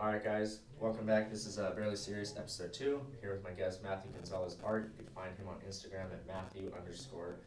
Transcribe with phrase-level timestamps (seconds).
[0.00, 1.30] All right, guys, welcome back.
[1.30, 3.02] This is uh, Barely Serious, episode two.
[3.20, 4.90] Here with my guest Matthew Gonzalez Art.
[4.96, 7.40] You can find him on Instagram at Matthew underscore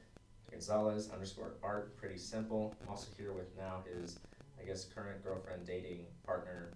[0.51, 1.97] Gonzalez underscore Art.
[1.97, 2.75] Pretty simple.
[2.83, 4.19] I'm also here with now his,
[4.61, 6.69] I guess, current girlfriend, dating partner.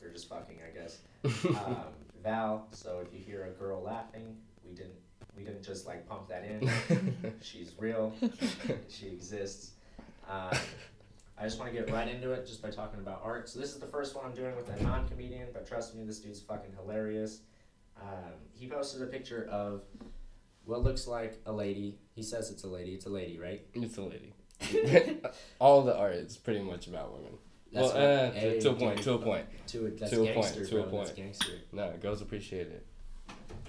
[0.00, 0.98] They're just fucking, I guess.
[1.58, 1.76] Um,
[2.22, 2.68] Val.
[2.70, 4.94] So if you hear a girl laughing, we didn't
[5.36, 7.34] we didn't just like pump that in.
[7.42, 8.12] She's real.
[8.88, 9.72] She exists.
[10.28, 10.56] Um,
[11.40, 13.48] I just want to get right into it just by talking about art.
[13.48, 16.18] So this is the first one I'm doing with a non-comedian, but trust me, this
[16.18, 17.40] dude's fucking hilarious.
[18.00, 19.82] Um, he posted a picture of
[20.64, 21.98] what looks like a lady.
[22.14, 22.92] He says it's a lady.
[22.92, 23.62] It's a lady, right?
[23.72, 24.34] It's a lady.
[25.58, 27.32] All the art is pretty much about women.
[27.72, 28.96] That's well, uh, to, to a point.
[28.96, 29.46] dude, To a point.
[29.68, 30.98] To a, that's To a point, to a bro.
[30.98, 31.16] That's point.
[31.16, 31.52] gangster.
[31.72, 32.86] No, girls appreciate it.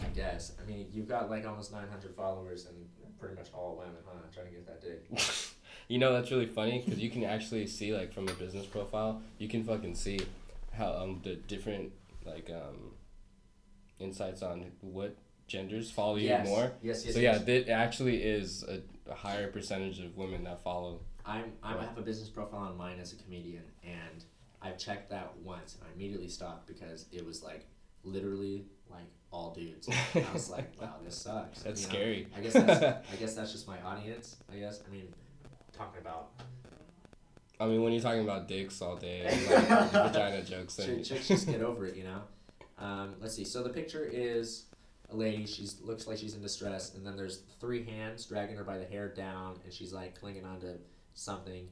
[0.01, 0.53] I guess.
[0.61, 2.75] I mean, you've got like almost 900 followers and
[3.19, 4.19] pretty much all women, huh?
[4.33, 5.05] Trying to get that dick.
[5.91, 9.21] You know that's really funny because you can actually see like from a business profile,
[9.39, 10.21] you can fucking see
[10.71, 11.91] how um the different
[12.25, 12.93] like um
[13.99, 15.17] insights on what
[15.47, 16.71] genders follow you more.
[16.81, 17.13] Yes, yes.
[17.13, 17.43] so yes.
[17.45, 18.79] yeah, it actually is a,
[19.11, 21.01] a higher percentage of women that follow.
[21.25, 24.23] I'm, I'm, I have a business profile on mine as a comedian, and
[24.61, 27.65] I've checked that once, and I immediately stopped because it was like
[28.05, 29.89] literally like all dudes.
[29.89, 31.63] And I was like, wow, this sucks.
[31.63, 32.27] That's You know, scary.
[32.33, 34.37] I guess that's I guess that's just my audience.
[34.49, 35.13] I guess I mean,
[35.81, 36.29] talking about
[37.59, 41.05] I mean, when you're talking about dicks all day, and, like, vagina jokes, Ch- and
[41.05, 42.21] chicks just get over it, you know.
[42.79, 43.43] Um, let's see.
[43.45, 44.65] So the picture is
[45.11, 45.45] a lady.
[45.45, 48.85] She's looks like she's in distress, and then there's three hands dragging her by the
[48.85, 50.73] hair down, and she's like clinging onto
[51.13, 51.67] something.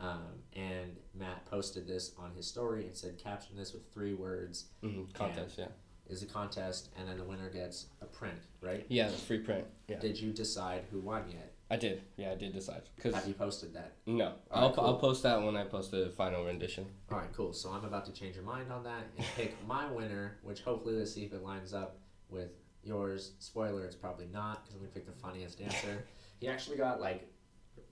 [0.00, 4.64] Um, and Matt posted this on his story and said, "Caption this with three words."
[4.82, 5.66] Mhm, contest, yeah.
[6.08, 8.86] Is a contest, and then the winner gets a print, right?
[8.88, 9.66] Yeah, free print.
[9.86, 11.52] Yeah, Did you decide who won yet?
[11.70, 12.02] I did.
[12.16, 12.82] Yeah, I did decide.
[13.02, 13.92] Cause Have you posted that?
[14.06, 14.84] no, I'll, cool.
[14.84, 16.86] I'll post that when I post the final rendition.
[17.12, 17.52] All right, cool.
[17.52, 20.94] So I'm about to change your mind on that and pick my winner, which hopefully
[20.94, 21.98] let's see if it lines up
[22.30, 22.52] with
[22.82, 23.32] yours.
[23.38, 26.06] Spoiler, it's probably not because I'm gonna pick the funniest answer.
[26.40, 27.28] he actually got like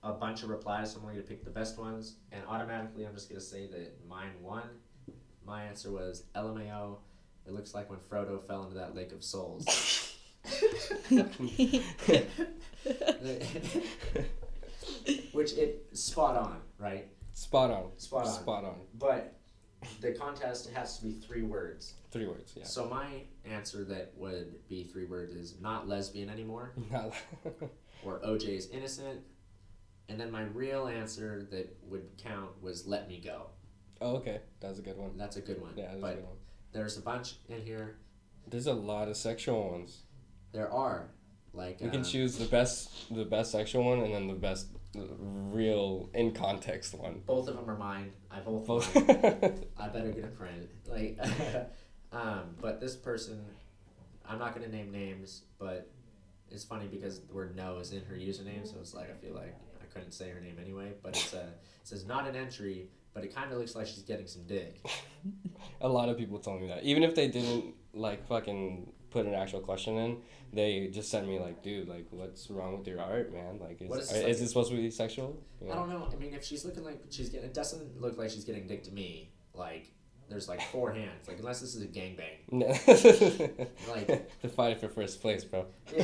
[0.01, 3.29] a bunch of replies, so I'm gonna pick the best ones, and automatically I'm just
[3.29, 4.63] gonna say that mine won.
[5.45, 6.97] My answer was LMAO.
[7.45, 10.15] It looks like when Frodo fell into that lake of souls.
[15.31, 17.07] Which it spot on, right?
[17.33, 17.91] Spot on.
[17.97, 18.33] Spot on.
[18.33, 18.75] Spot on.
[18.97, 19.35] But
[20.01, 21.93] the contest has to be three words.
[22.11, 22.53] Three words.
[22.55, 22.63] Yeah.
[22.65, 23.05] So my
[23.45, 27.13] answer that would be three words is not lesbian anymore, Not-
[28.03, 29.21] or OJ is innocent.
[30.09, 33.47] And then my real answer that would count was let me go.
[34.01, 34.39] oh, okay.
[34.61, 35.11] That's a good one.
[35.17, 35.71] That's a good one.
[35.75, 36.35] Yeah, that's a good one.
[36.71, 37.97] there's a bunch in here.
[38.49, 40.03] There's a lot of sexual ones.
[40.57, 41.05] There are
[41.53, 44.69] like We can uh, choose the best, the best sexual one, and then the best,
[44.95, 47.21] real in context one.
[47.27, 48.11] both of them are mine.
[48.31, 48.65] I both.
[48.65, 48.97] Both.
[49.77, 50.67] I better get a print.
[50.87, 51.19] Like,
[52.11, 53.45] um, but this person,
[54.27, 55.91] I'm not gonna name names, but
[56.49, 59.35] it's funny because the word no is in her username, so it's like I feel
[59.35, 60.93] like I couldn't say her name anyway.
[61.03, 64.01] But it's a, it says not an entry, but it kind of looks like she's
[64.01, 64.83] getting some dick.
[65.81, 66.83] a lot of people told me that.
[66.83, 70.17] Even if they didn't like fucking put an actual question in,
[70.53, 73.59] they just sent me like, dude, like, what's wrong with your art, man?
[73.59, 75.41] Like, is is is, this, like- this supposed to be sexual?
[75.61, 76.07] You I don't know.
[76.11, 78.83] I mean, if she's looking like she's getting, it doesn't look like she's getting dick
[78.83, 79.31] to me.
[79.53, 79.91] Like,
[80.29, 81.27] there's like four hands.
[81.27, 82.37] Like, unless this is a gangbang.
[82.51, 82.67] No.
[83.93, 85.65] Like- to fight for first place, bro.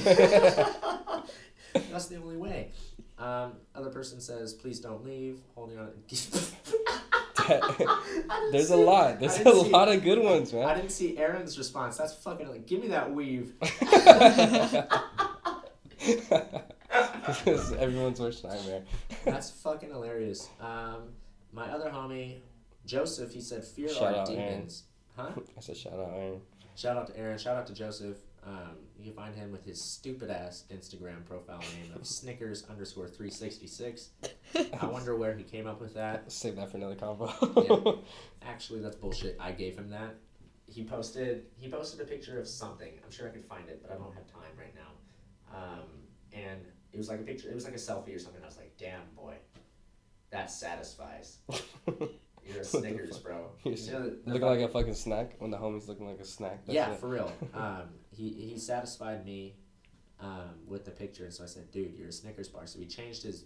[1.92, 2.72] That's the only way.
[3.18, 5.92] Um, other person says, "Please don't leave." Holding on.
[8.52, 9.20] There's a lot.
[9.20, 10.66] There's a see- lot of good ones, man.
[10.66, 11.98] I didn't see Aaron's response.
[11.98, 13.54] That's fucking like, give me that weave.
[17.46, 18.84] this is everyone's worst nightmare.
[19.26, 20.50] That's fucking hilarious.
[20.60, 21.10] Um,
[21.52, 22.40] my other homie,
[22.86, 24.50] Joseph, he said, "Fear Shout our out, Aaron.
[24.50, 24.84] demons."
[25.16, 25.30] Huh?
[25.58, 26.42] I said shout out, Aaron.
[26.76, 27.38] Shout out to Aaron.
[27.38, 28.18] Shout out to Joseph.
[28.46, 33.08] Um, you can find him with his stupid ass Instagram profile name of Snickers underscore
[33.08, 34.12] three sixty six.
[34.82, 36.32] I wonder where he came up with that.
[36.32, 38.02] Save that for another combo.
[38.46, 39.38] Actually, that's bullshit.
[39.40, 40.16] I gave him that.
[40.68, 42.94] He posted he posted a picture of something.
[43.04, 45.58] I'm sure I could find it, but I don't have time right now.
[45.58, 45.90] Um,
[46.32, 46.62] and
[46.94, 47.50] it was like a picture.
[47.50, 48.42] It was like a selfie or something.
[48.42, 49.36] I was like, damn boy,
[50.32, 51.40] that satisfies.
[52.46, 53.52] You're a Snickers, bro.
[53.64, 56.66] You're You know, looking like a fucking snack when the homie's looking like a snack.
[56.66, 57.00] That's yeah, it.
[57.00, 57.32] for real.
[57.54, 57.84] Um,
[58.14, 59.56] he he satisfied me
[60.20, 62.86] um, with the picture, and so I said, "Dude, you're a Snickers bar." So he
[62.86, 63.46] changed his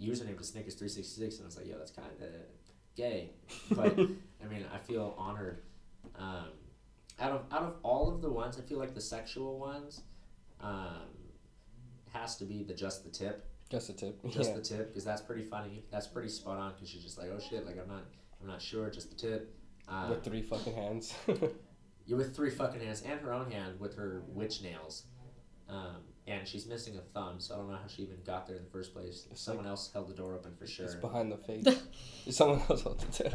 [0.00, 2.28] username to Snickers three sixty six, and I was like, "Yo, that's kind of
[2.96, 3.30] gay,"
[3.70, 5.62] but I mean, I feel honored.
[6.18, 6.48] Um,
[7.20, 10.02] out of out of all of the ones, I feel like the sexual ones
[10.60, 11.08] um,
[12.12, 14.20] has to be the just the tip, Just the tip.
[14.30, 14.56] just yeah.
[14.56, 15.84] the tip, because that's pretty funny.
[15.90, 16.72] That's pretty spot on.
[16.74, 18.04] Because she's just like, "Oh shit!" Like I'm not
[18.40, 19.54] I'm not sure, just the tip.
[19.88, 21.14] Uh, With three fucking hands.
[22.06, 25.04] you with three fucking hands and her own hand with her witch nails.
[25.68, 25.96] Um,
[26.26, 28.64] and she's missing a thumb, so I don't know how she even got there in
[28.64, 29.26] the first place.
[29.30, 30.86] It's Someone else held the door open for sure.
[30.86, 31.66] It's behind the face.
[32.30, 33.32] Someone else held the door.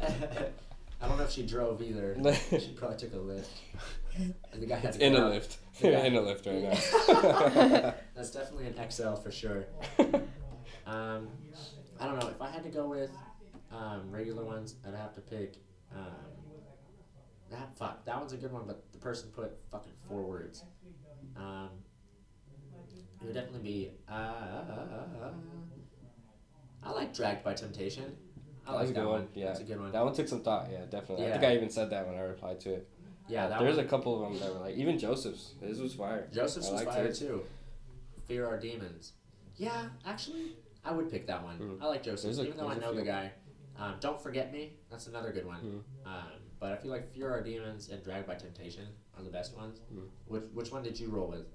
[1.00, 2.16] I don't know if she drove either.
[2.50, 3.50] she probably took a lift.
[4.18, 5.30] And the guy had it's to in a out.
[5.30, 5.58] lift.
[5.80, 7.94] The You're guy- in a lift right now.
[8.14, 9.66] That's definitely an XL for sure.
[10.86, 11.28] Um,
[12.00, 13.10] I don't know if I had to go with
[13.72, 14.74] um, regular ones.
[14.86, 15.56] I'd have to pick.
[15.94, 16.02] Um,
[17.50, 20.64] that fuck that one's a good one, but the person put fucking four words.
[21.36, 21.68] Um,
[23.20, 23.90] it would definitely be.
[24.08, 24.12] Uh,
[26.82, 28.16] I like Dragged by Temptation.
[28.66, 29.28] I like that one.
[29.34, 29.46] yeah.
[29.46, 29.92] That's a good one.
[29.92, 31.26] That one took some thought, yeah, definitely.
[31.26, 32.88] I think I even said that when I replied to it.
[33.28, 35.54] yeah, that There's a couple of them that were like, even Joseph's.
[35.60, 36.28] His was fire.
[36.32, 37.14] Joseph's I was fire it.
[37.14, 37.42] too.
[38.26, 39.12] Fear our demons.
[39.56, 41.58] Yeah, actually, I would pick that one.
[41.58, 41.82] Mm.
[41.82, 43.32] I like Joseph's, a- even though I know the guy.
[43.78, 44.72] Um, Don't forget me.
[44.90, 45.60] That's another good one.
[45.60, 46.08] Mm.
[46.10, 48.84] Um, but I feel like Fear our demons and Dragged by Temptation
[49.16, 49.80] are the best ones.
[49.92, 50.06] Mm.
[50.26, 51.46] Which which one did you roll with?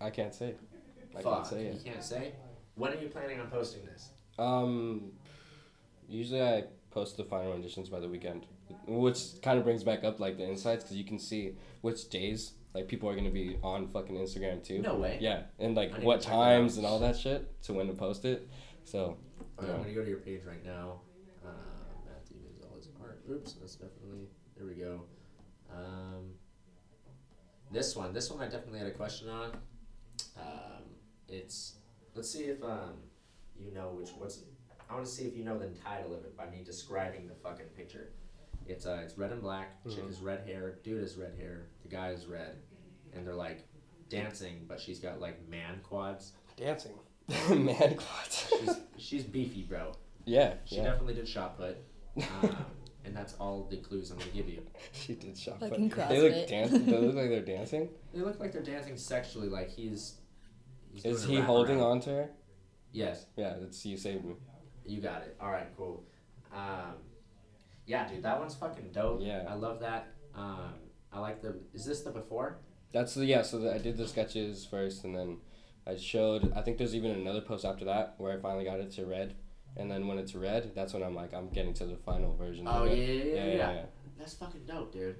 [0.00, 0.54] I can't say.
[1.16, 1.84] I Fuck, can't say you it.
[1.84, 2.32] can't say.
[2.74, 4.10] When are you planning on posting this?
[4.38, 5.12] Um,
[6.08, 8.46] usually I post the final renditions by the weekend,
[8.86, 12.52] which kind of brings back up like the insights because you can see which days
[12.74, 14.80] like people are gonna be on fucking Instagram too.
[14.82, 15.16] No way.
[15.20, 17.94] Yeah, and like what to check that times and all that shit to when to
[17.94, 18.46] post it.
[18.84, 19.16] So
[19.62, 19.70] Yeah.
[19.72, 21.00] I'm gonna go to your page right now.
[21.42, 21.48] Uh,
[22.04, 23.15] Matthew Gonzalez art.
[23.30, 24.66] Oops, that's definitely there.
[24.66, 25.02] We go.
[25.74, 26.32] Um,
[27.72, 29.50] this one, this one, I definitely had a question on.
[30.38, 30.82] Um,
[31.28, 31.74] it's
[32.14, 32.94] let's see if um,
[33.58, 34.42] you know which what's.
[34.88, 37.34] I want to see if you know the title of it by me describing the
[37.34, 38.10] fucking picture.
[38.68, 39.82] It's uh, it's red and black.
[39.88, 40.10] Chick Mhm.
[40.10, 40.78] is red hair.
[40.84, 41.66] Dude is red hair.
[41.82, 42.56] The guy is red,
[43.14, 43.66] and they're like
[44.08, 46.32] dancing, but she's got like man quads.
[46.56, 46.94] dancing,
[47.50, 48.48] man, quads.
[48.60, 49.92] She's she's beefy, bro.
[50.24, 50.84] yeah, She yeah.
[50.84, 51.76] definitely did shot put.
[52.42, 52.56] Um,
[53.06, 54.62] and that's all the clues I'm gonna give you.
[54.92, 55.60] she did shop.
[55.60, 56.48] Fucking but they look CrossFit.
[56.48, 56.70] dance.
[56.72, 57.88] They look like they're dancing.
[58.12, 60.16] They look like they're dancing sexually, like he's.
[60.92, 61.90] he's Is he holding wraparound.
[61.90, 62.30] on to her?
[62.92, 64.34] Yes, Yeah, that's you saved me.
[64.86, 65.36] you got it.
[65.40, 66.02] All right, cool.
[66.54, 66.94] Um,
[67.86, 69.20] yeah, dude, that one's fucking dope.
[69.22, 69.44] Yeah.
[69.48, 70.08] I love that.
[70.34, 70.74] Um,
[71.12, 71.56] I like the.
[71.74, 72.58] Is this the before?
[72.92, 73.42] That's the yeah.
[73.42, 75.38] So the, I did the sketches first, and then
[75.86, 76.52] I showed.
[76.56, 79.34] I think there's even another post after that where I finally got it to red,
[79.76, 82.66] and then when it's red, that's when I'm like I'm getting to the final version.
[82.68, 83.26] Oh of yeah, it.
[83.26, 83.82] yeah, yeah, yeah, yeah.
[84.18, 85.16] That's fucking dope, dude.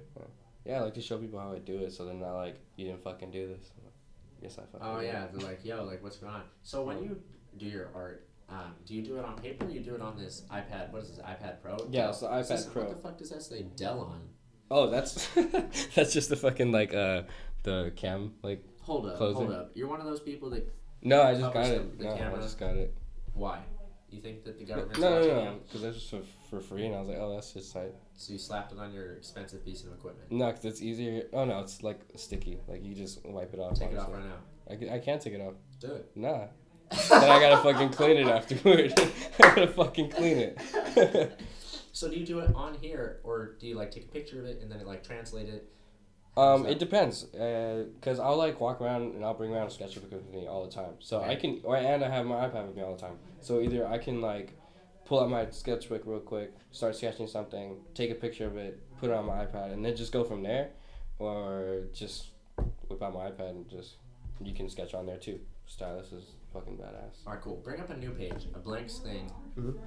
[0.65, 2.85] Yeah, I like to show people how I do it, so they're not like you
[2.87, 3.71] didn't fucking do this.
[3.83, 3.93] Like,
[4.41, 4.79] Yes, I fucking.
[4.87, 6.43] Oh yeah, they're like, yo, like what's going on?
[6.63, 7.19] So when you
[7.57, 9.65] do your art, um, do you do it on paper?
[9.65, 10.91] or You do it on this iPad?
[10.91, 11.77] What is this iPad Pro?
[11.89, 12.83] Yeah, it's the Is this- iPad Pro.
[12.83, 14.21] What the fuck does that say Dell on?
[14.69, 15.27] Oh, that's
[15.95, 17.23] that's just the fucking like uh
[17.63, 18.63] the cam like.
[18.81, 19.35] Hold up, Closer.
[19.39, 19.71] hold up.
[19.75, 20.71] You're one of those people that
[21.01, 21.99] No, I just got it.
[21.99, 22.39] no, camera.
[22.39, 22.93] I just got it.
[23.33, 23.59] why?
[24.09, 26.85] You think that the government's no, watching no, no, because that's just for, for free,
[26.85, 27.93] and I was like, oh, that's just tight.
[28.15, 30.31] So you slapped it on your expensive piece of equipment.
[30.31, 31.23] No, because it's easier.
[31.33, 32.59] Oh no, it's like sticky.
[32.67, 33.77] Like you just wipe it off.
[33.77, 34.37] Take it off right now.
[34.71, 35.55] I, ca- I can't take it off.
[35.79, 36.09] Do it.
[36.15, 36.45] Nah.
[37.09, 38.93] then I gotta fucking clean it afterward.
[39.43, 41.39] I gotta fucking clean it.
[41.97, 44.45] So do you do it on here, or do you like take a picture of
[44.45, 45.67] it and then it like translate it?
[46.37, 47.25] Um, it depends.
[47.33, 50.65] Uh, cause I'll like walk around and I'll bring around a sketchbook with me all
[50.65, 50.93] the time.
[50.99, 53.17] So I can, or and I have my iPad with me all the time.
[53.41, 54.53] So either I can like
[55.05, 59.09] pull out my sketchbook real quick, start sketching something, take a picture of it, put
[59.09, 60.69] it on my iPad, and then just go from there,
[61.19, 62.27] or just
[62.87, 63.95] whip out my iPad and just
[64.41, 65.39] you can sketch on there too.
[65.65, 66.23] Stylus is
[66.53, 67.25] fucking badass.
[67.25, 67.57] All right, cool.
[67.63, 69.29] Bring up a new page, a blank thing.
[69.57, 69.77] Mhm.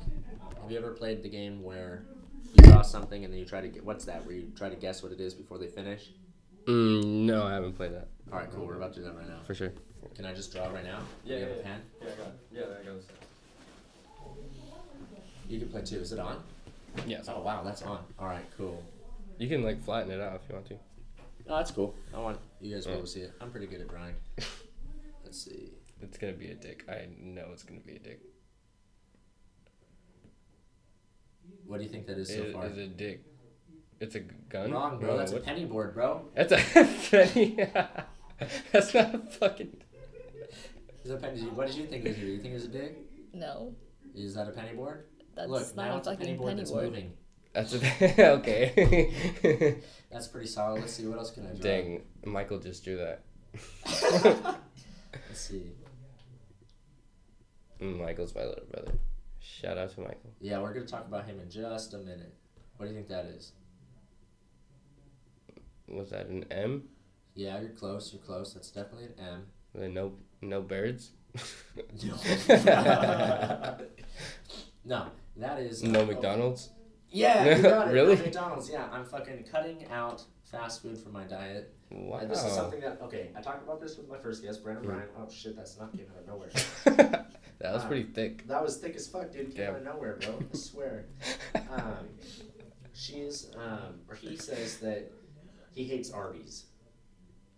[0.60, 2.04] Have you ever played the game where
[2.54, 4.24] you draw something and then you try to get what's that?
[4.26, 6.12] Where you try to guess what it is before they finish?
[6.66, 8.66] Mm, no, I haven't played that All right, cool.
[8.66, 9.40] We're about to do that right now.
[9.46, 9.72] for sure.
[10.14, 11.00] Can I just draw right now?
[11.24, 11.80] Yeah, Do you have yeah, a pen?
[12.02, 12.26] Yeah, I got.
[12.26, 12.34] it.
[12.52, 13.02] Yeah, that goes.
[15.48, 16.00] You can play too.
[16.00, 16.42] Is it on?
[17.06, 18.00] Yeah, Oh wow, that's on.
[18.18, 18.82] All right, cool.
[19.38, 20.74] you can like flatten it out if you want to.
[21.48, 21.94] Oh, that's cool.
[22.14, 23.32] I want you guys to be able to see it.
[23.40, 24.14] I'm pretty good at drawing.
[25.24, 25.70] Let's see.
[26.02, 26.84] It's gonna be a dick.
[26.88, 28.20] I know it's gonna be a dick.
[31.66, 32.66] What do you think that is so It far?
[32.66, 33.22] is a dick.
[34.00, 34.72] It's a gun.
[34.72, 35.10] Wrong, bro.
[35.10, 36.24] No, That's a penny board, bro.
[36.34, 36.56] That's a
[37.10, 37.56] penny.
[38.72, 39.76] That's not a fucking.
[41.04, 41.40] Is a penny?
[41.42, 42.16] What did you think it was?
[42.18, 42.96] Do you think it was a dig?
[43.34, 43.74] No,
[44.14, 45.04] Is that a penny board?
[45.36, 46.84] that's Look, not now a it's a penny board penny that's board.
[46.86, 47.12] moving.
[47.52, 49.82] That's a okay.
[50.10, 50.80] That's pretty solid.
[50.80, 51.58] Let's see what else can I draw.
[51.60, 53.22] Dang, Michael just drew that.
[55.12, 55.72] Let's see.
[57.80, 58.92] Mm, Michael's my little brother.
[59.40, 60.32] Shout out to Michael.
[60.40, 62.34] Yeah, we're gonna talk about him in just a minute.
[62.76, 63.52] What do you think that is?
[65.90, 66.84] Was that an M?
[67.34, 68.12] Yeah, you're close.
[68.12, 68.54] You're close.
[68.54, 69.46] That's definitely an M.
[69.74, 71.10] There no no birds?
[74.84, 75.06] no,
[75.36, 76.70] that is no uh, McDonald's.
[77.10, 77.92] Yeah, you got it.
[77.92, 78.16] Really?
[78.16, 78.68] McDonald's.
[78.70, 81.74] Yeah, I'm fucking cutting out fast food from my diet.
[81.90, 82.18] Wow.
[82.18, 83.30] And this is something that okay.
[83.36, 85.08] I talked about this with my first guest, Brandon Ryan.
[85.18, 86.50] Oh shit, that's not came out of nowhere.
[87.60, 88.46] that was Uh, pretty thick.
[88.48, 89.48] That was thick as fuck, dude.
[89.54, 89.74] Came Damn.
[89.74, 90.38] out of nowhere, bro.
[90.52, 91.06] I swear.
[91.70, 92.08] Um,
[92.92, 95.10] she's um, or he says that
[95.74, 96.64] he hates Arby's.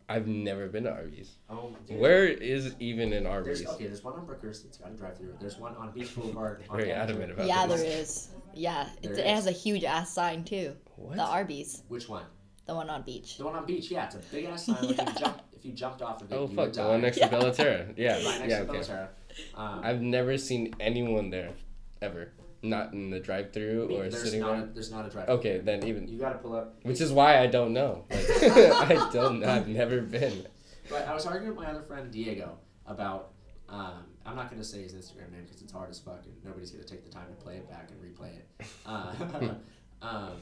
[0.09, 1.31] I've never been to Arby's.
[1.49, 1.99] Oh, dude.
[1.99, 3.66] Where is even an There's Arby's?
[3.66, 3.87] okay.
[3.87, 5.37] There's one on Brookhurst that's got a drive-through.
[5.40, 6.64] There's one on Beach Boulevard.
[6.69, 7.14] on Very Andrew.
[7.16, 7.81] adamant about Yeah, this.
[7.83, 8.28] there is.
[8.54, 9.31] Yeah, There it, it is.
[9.33, 10.76] has a huge ass sign too.
[10.97, 11.16] What?
[11.16, 12.25] The Arby's, Which one?
[12.66, 13.38] the one on beach.
[13.38, 13.90] The one on Beach.
[13.90, 14.76] Yeah, it's a big ass sign.
[14.83, 16.83] Like if, you jump, if you jumped off of it, oh you fuck, would the
[16.83, 16.88] die.
[16.88, 17.28] one next Yeah.
[17.28, 17.87] to Bella Terra.
[17.97, 18.73] Yeah, Right next yeah, to okay.
[18.73, 19.09] Bella Terra.
[19.54, 21.50] Um, I've never seen anyone there,
[22.02, 22.33] ever.
[22.62, 24.66] Not in the drive-through I mean, or sitting not there.
[24.75, 25.28] There's not a drive.
[25.28, 26.76] Okay, then even, You gotta pull up.
[26.83, 28.04] which is why I don't know.
[28.11, 29.42] Like, I don't.
[29.45, 30.47] I've never been.
[30.88, 33.33] But I was arguing with my other friend Diego about.
[33.69, 36.71] Um, I'm not gonna say his Instagram name because it's hard as fuck, and nobody's
[36.71, 38.66] gonna take the time to play it back and replay it.
[38.87, 39.12] Uh,
[40.02, 40.33] um,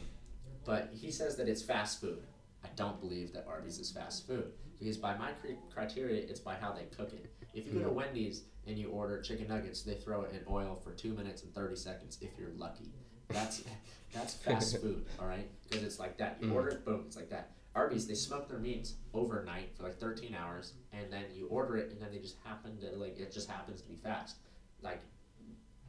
[0.64, 2.22] but he says that it's fast food.
[2.64, 6.54] I don't believe that Arby's is fast food because by my cri- criteria, it's by
[6.54, 7.32] how they cook it.
[7.54, 10.78] If you go to Wendy's and you order chicken nuggets, they throw it in oil
[10.82, 12.92] for two minutes and thirty seconds if you're lucky.
[13.28, 13.62] That's
[14.12, 15.48] that's fast food, all right?
[15.68, 16.38] Because it's like that.
[16.40, 16.54] You Mm.
[16.54, 17.50] order it, boom, it's like that.
[17.74, 21.92] Arby's, they smoke their meats overnight for like 13 hours, and then you order it,
[21.92, 24.36] and then they just happen to like it just happens to be fast.
[24.82, 25.00] Like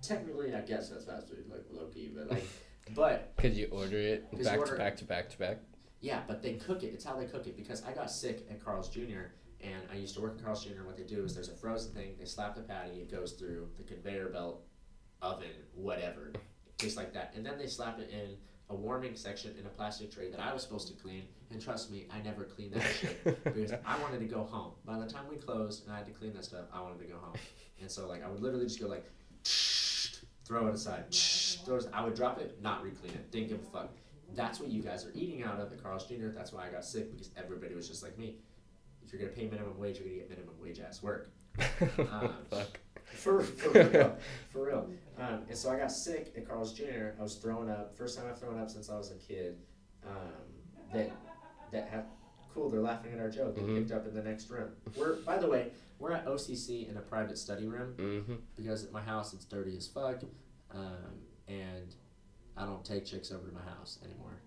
[0.01, 2.45] technically, I guess that's fast food, like low key, but like,
[2.95, 5.57] but Could you order it back order- to back to back to back?
[6.01, 6.87] Yeah, but they cook it.
[6.87, 9.29] It's how they cook it because I got sick at Carl's Jr.
[9.61, 10.77] and I used to work at Carl's Jr.
[10.77, 12.15] and what they do is there's a frozen thing.
[12.19, 12.97] They slap the patty.
[13.01, 14.63] It goes through the conveyor belt,
[15.21, 16.33] oven, whatever,
[16.79, 17.33] just like that.
[17.35, 18.35] And then they slap it in
[18.71, 21.23] a warming section in a plastic tray that I was supposed to clean.
[21.51, 24.71] And trust me, I never cleaned that shit because I wanted to go home.
[24.85, 27.05] By the time we closed and I had to clean that stuff, I wanted to
[27.05, 27.35] go home.
[27.79, 29.05] And so like I would literally just go like,
[30.45, 31.13] throw it aside,
[31.65, 31.87] throw it.
[31.93, 33.31] I would drop it, not re-clean it.
[33.31, 33.91] Didn't give a fuck.
[34.35, 36.27] That's what you guys are eating out of at Carl's Jr.
[36.33, 38.37] That's why I got sick because everybody was just like me.
[39.03, 41.31] If you're gonna pay minimum wage, you're gonna get minimum wage ass work.
[41.99, 42.79] Um, Fuck.
[43.15, 44.15] For, for real,
[44.53, 44.89] for real.
[45.19, 47.09] Um, and so I got sick at Carl's Jr.
[47.19, 47.93] I was throwing up.
[47.97, 49.57] First time I've thrown up since I was a kid.
[50.07, 51.11] Um, that
[51.73, 52.05] that have
[52.53, 52.69] cool.
[52.69, 53.55] They're laughing at our joke.
[53.55, 53.79] They Mhm.
[53.79, 54.69] picked up in the next room.
[54.95, 58.35] We're by the way, we're at OCC in a private study room Mm-hmm.
[58.55, 60.21] because at my house it's dirty as fuck,
[60.71, 61.19] um,
[61.49, 61.93] and
[62.57, 64.41] I don't take chicks over to my house anymore.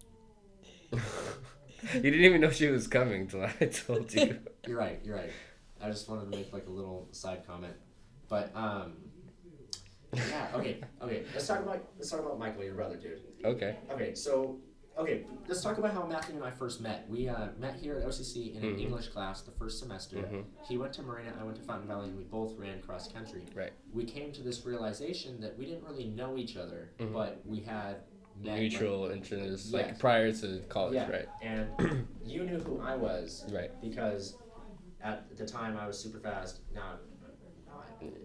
[1.95, 3.51] you didn't even know she was coming till I
[3.87, 4.39] told you.
[4.67, 5.01] You're right.
[5.05, 5.31] You're right.
[5.83, 7.75] I just wanted to make like a little side comment,
[8.29, 8.95] but um,
[10.13, 10.49] yeah.
[10.55, 10.81] Okay.
[11.03, 11.25] Okay.
[11.35, 13.21] Let's talk about let's talk about Michael, your brother, dude.
[13.45, 13.77] Okay.
[13.91, 14.15] Okay.
[14.15, 14.59] So
[14.99, 17.07] okay, let's talk about how Matthew and I first met.
[17.09, 18.81] We uh, met here at OCC in an Mhm.
[18.81, 20.17] English class the first semester.
[20.19, 20.45] Mhm.
[20.69, 23.45] He went to Marina, I went to Fountain Valley, and we both ran cross country.
[23.55, 23.73] Right.
[23.93, 27.13] We came to this realization that we didn't really know each other, Mhm.
[27.13, 28.03] but we had
[28.37, 29.73] met, like, Mutual interest, Yes.
[29.73, 31.11] like prior to college, Yeah.
[31.11, 31.29] right?
[31.43, 33.71] and you knew who I was Right.
[33.81, 34.37] because
[35.01, 36.61] at the time I was super fast.
[36.75, 36.99] Now,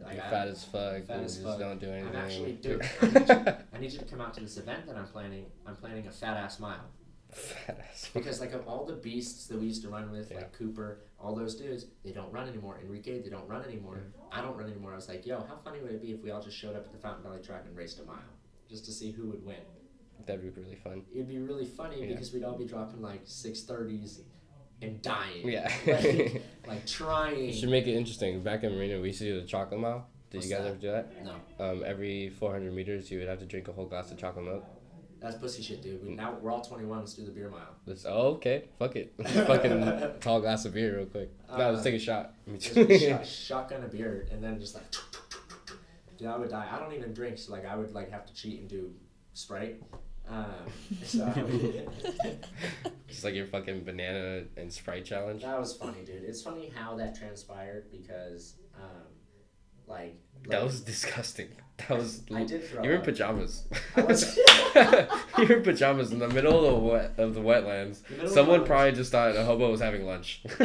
[0.04, 1.06] like, You're I- fat as fuck.
[1.06, 1.60] fat and as just fuck.
[1.60, 2.16] don't do anything.
[2.16, 2.82] I'm actually, dude.
[3.02, 3.36] I need, you,
[3.74, 5.46] I need you to come out to this event that I'm planning.
[5.66, 6.86] I'm planning a fat ass mile
[7.32, 8.10] fat ass.
[8.14, 10.38] because like of all the beasts that we used to run with, Yeah.
[10.38, 12.80] like Cooper, all those dudes, they don't run anymore.
[12.82, 14.02] Enrique, they don't run anymore.
[14.32, 14.94] I don't run anymore.
[14.94, 16.86] I was like, yo, how funny would it be if we all just showed up
[16.86, 18.18] at the Fountain Valley track and raced a mile,
[18.70, 19.58] just to see who would win?
[20.26, 21.04] That'd be really fun.
[21.14, 22.08] It'd be really funny Yeah.
[22.08, 24.22] because we'd all be dropping like six thirties
[24.82, 25.48] and dying.
[25.48, 25.72] Yeah.
[25.86, 27.46] like, like trying.
[27.46, 28.42] You should make it interesting.
[28.42, 30.08] Back in Marina, we used to do the chocolate mile.
[30.32, 30.70] Did What's you guys that?
[30.70, 31.26] ever do that?
[31.26, 31.36] No,
[31.72, 34.64] Um, every 400 meters, you would have to drink a whole glass of chocolate milk.
[35.20, 36.04] that's pussy shit, dude.
[36.06, 37.00] We, now we're all 21.
[37.00, 37.76] Let's do the beer mile.
[37.88, 38.66] Let's, oh, okay.
[38.78, 39.14] Fuck it.
[39.28, 41.32] Fucking tall glass of beer real quick.
[41.58, 42.34] no, let's Uh, take a shot.
[42.48, 44.84] Me shot, shotgun a beer and then just like,
[46.18, 46.68] dude, I would die.
[46.72, 48.94] I don't even drink, so like I would like have to cheat and do
[49.34, 49.82] Sprite.
[50.30, 50.46] Um,
[51.04, 51.34] so
[53.08, 55.42] Just like your fucking banana and Sprite challenge.
[55.42, 56.24] that was funny, dude.
[56.24, 59.08] It's funny how that transpired because, um,
[59.88, 60.20] like,
[60.50, 61.50] That was disgusting.
[61.78, 62.22] That was.
[62.34, 63.64] I did throw You were in pajamas.
[63.96, 64.44] Was- you
[65.48, 68.02] were in pajamas in the middle of the wet of the wetlands.
[68.20, 70.44] The Someone the probably just thought a hobo was having lunch.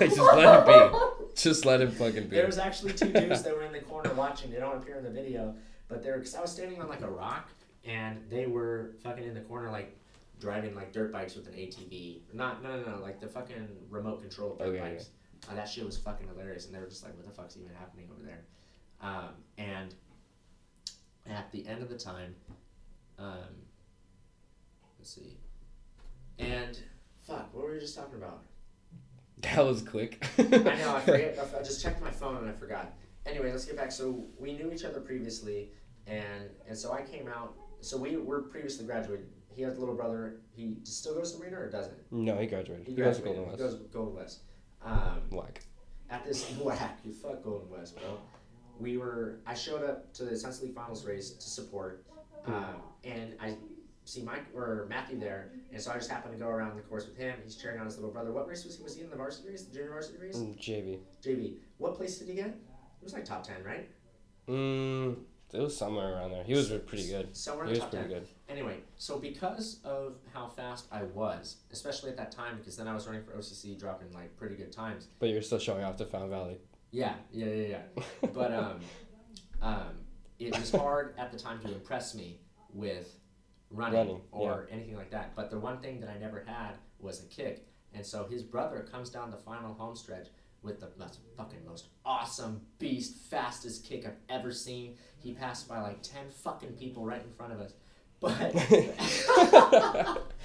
[0.00, 0.98] Like, just let him be.
[1.36, 2.36] Just let him fucking be.
[2.36, 4.50] There was actually two dudes that were in the corner watching.
[4.50, 5.54] They don't appear in the video,
[5.88, 7.50] but they're because I was standing on like a rock
[7.84, 9.98] and they were fucking in the corner like
[10.38, 12.20] driving like dirt bikes with an ATV.
[12.32, 15.10] Not no no no like the fucking remote control dirt Okay, bikes.
[15.48, 17.72] Uh, that shit was fucking hilarious, and they were just like, "What the fuck's even
[17.74, 18.44] happening over there?"
[19.00, 19.94] Um, and
[21.26, 22.34] at the end of the time,
[23.18, 23.54] um,
[24.98, 25.38] let's see,
[26.40, 26.78] and
[27.20, 28.42] fuck, what were we just talking about?
[29.42, 30.26] That was quick.
[30.38, 31.38] I know, I forget.
[31.56, 32.92] I just checked my phone and I forgot.
[33.26, 33.92] Anyway, let's get back.
[33.92, 35.70] So we knew each other previously,
[36.08, 37.54] and and so I came out.
[37.80, 39.26] So we were previously graduated.
[39.54, 40.40] He has a little brother.
[40.54, 41.96] He still goes to Marina or doesn't?
[42.10, 42.86] No, he graduated.
[42.86, 43.44] He He goes to graduated.
[43.48, 43.78] Golden He West.
[43.80, 44.40] goes Golden West.
[44.84, 45.62] Um, Whack.
[46.10, 48.18] at this whack, you fuck Golden West, bro.
[48.80, 49.40] We were.
[49.46, 52.04] I showed up to the Sunset League Finals race to support,
[52.46, 53.56] um, and I
[54.04, 57.06] see Mike or Matthew there, and so I just happened to go around the course
[57.06, 57.34] with him.
[57.44, 58.30] He's cheering on his little brother.
[58.32, 58.82] What race was he?
[58.84, 60.36] Was he in the varsity race, the junior varsity race?
[60.36, 60.98] Mm, JV.
[61.24, 61.54] JV.
[61.78, 62.46] What place did he get?
[62.50, 63.88] It was like top ten, right?
[64.48, 65.16] Mm,
[65.52, 66.44] it was somewhere around there.
[66.44, 67.34] He was pretty good.
[67.36, 68.20] Somewhere He in the was pretty ten.
[68.20, 68.28] good.
[68.48, 72.94] Anyway, so because of how fast I was, especially at that time, because then I
[72.94, 75.08] was running for OCC, dropping like pretty good times.
[75.18, 76.58] But you're still showing off to Found Valley.
[76.90, 78.28] Yeah, yeah, yeah, yeah.
[78.34, 78.80] but um,
[79.62, 79.88] um,
[80.38, 82.40] it was hard at the time to impress me
[82.72, 83.14] with
[83.70, 85.34] running, Running, or anything like that.
[85.36, 88.86] But the one thing that I never had was a kick, and so his brother
[88.90, 90.28] comes down the final home stretch
[90.62, 94.96] with the most fucking most awesome beast, fastest kick I've ever seen.
[95.18, 97.72] He passed by like ten fucking people right in front of us,
[98.20, 98.54] but.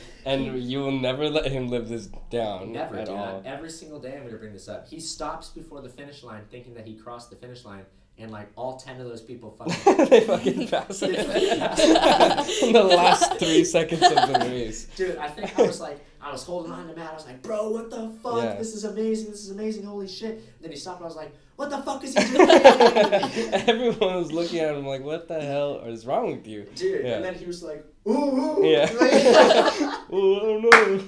[0.25, 3.15] and you will never let him live this down Never, at dude.
[3.15, 3.41] all.
[3.45, 4.87] Every single day I'm gonna bring this up.
[4.87, 7.85] He stops before the finish line, thinking that he crossed the finish line,
[8.17, 10.05] and like all ten of those people fucking.
[10.09, 12.63] they fucking pass it fucking pass it.
[12.63, 14.85] in the last three seconds of the race.
[14.95, 17.11] Dude, I think I was like, I was holding on to Matt.
[17.11, 18.43] I was like, bro, what the fuck?
[18.43, 18.55] Yeah.
[18.55, 19.31] This is amazing.
[19.31, 19.83] This is amazing.
[19.85, 20.61] Holy shit.
[20.61, 20.99] then he stopped.
[20.99, 22.49] and I was like, what the fuck is he doing?
[23.67, 27.15] Everyone was looking at him like, "What the hell is wrong with you?" Dude, Yeah.
[27.17, 28.65] and then he was like, ooh, ooh.
[28.65, 28.85] Yeah.
[28.99, 30.99] Like, oh no!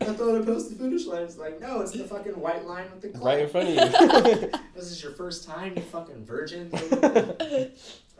[0.00, 1.22] I thought I passed the finish line.
[1.22, 3.24] It's like, no, it's the fucking white line with the clock.
[3.24, 4.50] right in front of you.
[4.74, 6.70] This is your first time, you fucking virgin.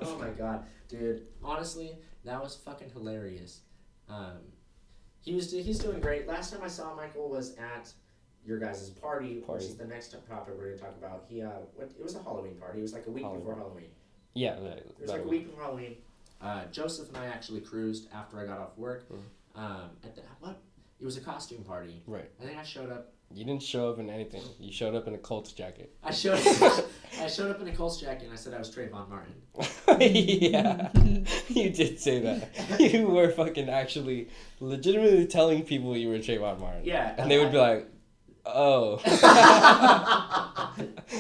[0.01, 1.23] oh my god, dude.
[1.43, 3.61] Honestly, that was fucking hilarious.
[4.09, 4.39] Um,
[5.25, 6.27] he was he's doing great.
[6.29, 7.93] Last time I saw Michael was at
[8.47, 9.65] your guys' party, Party.
[9.65, 11.25] which is the next topic we're gonna talk about.
[11.29, 12.81] He uh, what, it was a Halloween party.
[12.81, 13.41] It was like a week Halloween.
[13.45, 13.89] before Halloween.
[14.35, 15.97] yeah, that, It was like a week before Halloween.
[16.43, 19.09] Uh, Joseph and I actually cruised after I got off work.
[19.11, 19.19] Mm.
[19.57, 20.61] Um, at the what?
[21.01, 22.03] It was a costume party.
[22.07, 22.31] Right.
[22.41, 24.43] I think I showed up You didn't show up in anything.
[24.61, 25.93] You showed up in a Colts jacket.
[26.05, 26.39] I showed
[27.21, 29.35] I showed up in a Colts jacket and I said I was Trayvon Martin.
[30.01, 30.91] yeah,
[31.49, 32.51] you did say that.
[32.81, 34.29] You were fucking actually,
[34.61, 36.83] legitimately telling people you were Trayvon Martin.
[36.85, 37.89] Yeah, And they would be like,
[38.47, 39.01] "Oh."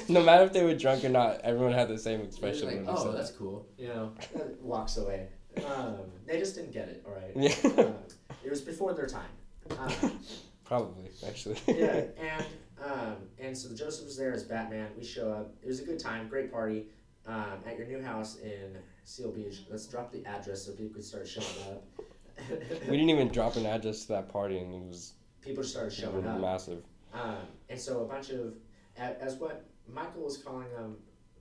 [0.08, 2.66] no matter if they were drunk or not, everyone had the same expression.
[2.68, 3.66] like, when oh, said that's cool.
[3.78, 4.12] You know,
[4.60, 5.28] walks away.
[5.66, 7.04] Um, they just didn't get it.
[7.06, 7.32] All right.
[7.36, 7.94] Yeah, Um,
[8.44, 9.30] it was before their time.
[9.78, 10.20] Um,
[10.64, 11.56] probably actually.
[11.68, 12.44] yeah, and
[12.84, 14.88] um, and so Joseph was there as Batman.
[14.96, 15.54] We show up.
[15.62, 16.86] It was a good time, great party
[17.26, 19.62] um, at your new house in Seal Beach.
[19.70, 21.84] Let's drop the address so people could start showing up.
[22.88, 26.26] we didn't even drop an address to that party, and it was, people started showing
[26.26, 26.40] up.
[26.40, 26.82] massive.
[27.12, 27.36] Um,
[27.68, 28.54] and so a bunch of,
[28.96, 30.96] as what Michael was calling them,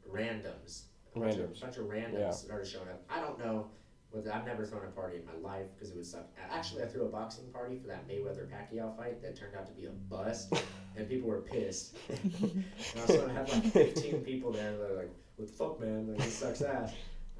[0.10, 0.84] randoms.
[1.16, 1.44] A bunch Randoms.
[1.56, 2.32] Of, bunch of randoms Yeah.
[2.32, 3.02] started showing up.
[3.10, 3.68] I don't know
[4.14, 6.28] whether I've never thrown a party in my life because it would suck.
[6.52, 9.74] Actually, I threw a boxing party for that Mayweather Pacquiao fight that turned out to
[9.74, 10.54] be a bust,
[10.96, 11.98] and people were pissed.
[12.10, 12.64] and
[12.96, 16.10] I also, I had like 15 people there that were like, "What the fuck, man?
[16.10, 16.94] Like this sucks ass."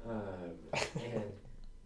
[0.04, 0.50] Um,
[0.96, 1.22] and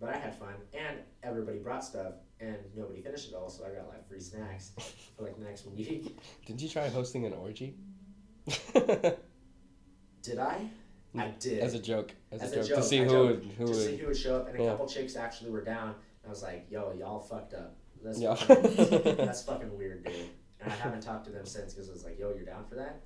[0.00, 3.68] but I had fun, and everybody brought stuff, and nobody finished it all, so I
[3.68, 4.72] got like free snacks
[5.16, 6.16] for like the next week.
[6.46, 7.74] Didn't you try hosting an orgy?
[10.22, 10.70] Did I?
[11.16, 11.60] I did.
[11.60, 12.12] As a joke.
[12.30, 14.00] As, As a a joke, joke, to see I who would who to see would.
[14.00, 14.70] who would show up, and a Yeah.
[14.70, 15.94] couple chicks actually were down.
[16.26, 17.76] I was like, "Yo, y'all fucked up.
[18.04, 18.34] That's Yeah.
[18.34, 20.14] fucking, that's fucking weird, dude."
[20.60, 22.74] And I haven't talked to them since because I was like, "Yo, you're down for
[22.76, 23.00] that?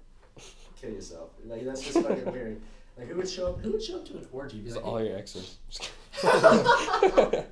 [0.81, 1.31] Kill yourself.
[1.45, 2.61] Like that's just fucking weird.
[2.99, 3.61] Like who would show up?
[3.61, 4.63] Who would show up to an orgy?
[4.63, 5.59] Like, all your exes.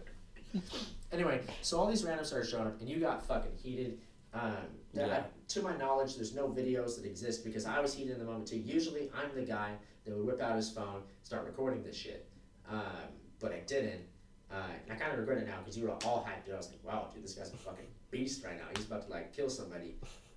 [1.13, 3.99] Anyway, so all these randoms started showing up, and you got fucking heated.
[4.33, 4.57] Um,
[4.93, 5.07] Yeah.
[5.07, 8.25] I- to my knowledge, there's no videos that exist because I was heated in the
[8.25, 8.59] moment too.
[8.59, 12.29] Usually, I'm the guy that would whip out his phone, start recording this shit,
[12.69, 13.09] um,
[13.39, 14.03] but I didn't.
[14.51, 16.53] Uh, and I kind of regret it now because you were all hyped.
[16.53, 18.65] I was like, "Wow, dude, this guy's a fucking beast right now.
[18.75, 19.95] He's about to like kill somebody."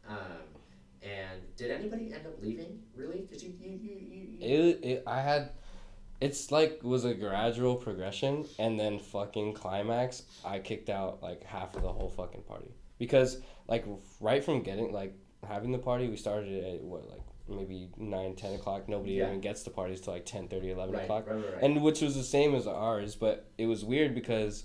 [0.07, 0.17] Um,
[1.01, 2.79] and did anybody end up leaving?
[2.95, 3.21] Really?
[3.21, 5.51] Because you, you, you, you, you it, it I had
[6.21, 11.75] it's like was a gradual progression and then fucking climax I kicked out like half
[11.75, 13.85] of the whole fucking party because like
[14.21, 15.13] right from getting like
[15.45, 19.27] having the party we started at what like maybe 9 10 o'clock nobody Yeah.
[19.27, 22.01] even gets to parties till like 10 30 11 right, o'clock right, right, and which
[22.01, 24.63] was the same as ours but it was weird because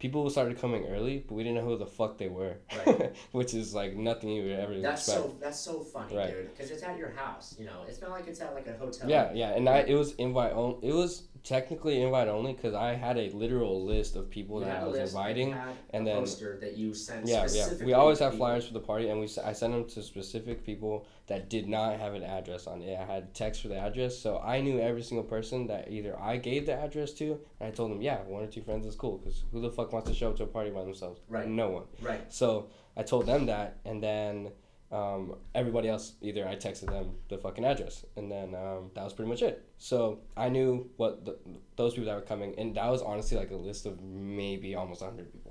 [0.00, 3.14] people started coming early but we didn't know who the fuck they were Right.
[3.32, 6.50] which is like nothing you would ever That's expect so that's so funny, dude.
[6.50, 7.56] Because it's at your house.
[7.58, 9.08] You know, it's not like it's at like a hotel.
[9.08, 10.88] Yeah, yeah, and I it was invite only.
[10.88, 14.82] It was technically invite only because I had a literal list of people You that
[14.82, 15.54] I was inviting.
[15.90, 17.26] and then- that you sent.
[17.26, 17.68] Yeah, yeah.
[17.84, 18.46] We always have people.
[18.46, 21.98] flyers for the party, and we i sent them to specific people that did not
[22.00, 22.98] have an address on it.
[22.98, 26.36] I had text for the address, so I knew every single person that either I
[26.38, 29.18] gave the address to, and I told them, yeah, one or two friends is cool,
[29.18, 31.20] because who the fuck wants to show up to a party by themselves?
[31.28, 31.46] Right.
[31.46, 31.84] No one.
[32.02, 32.32] Right.
[32.32, 34.50] So I told them that, and then
[34.90, 39.12] um, everybody else either I texted them the fucking address, and then um, that was
[39.12, 39.64] pretty much it.
[39.76, 41.38] So I knew what the,
[41.76, 45.02] those people that were coming, and that was honestly like a list of maybe almost
[45.02, 45.47] hundred people,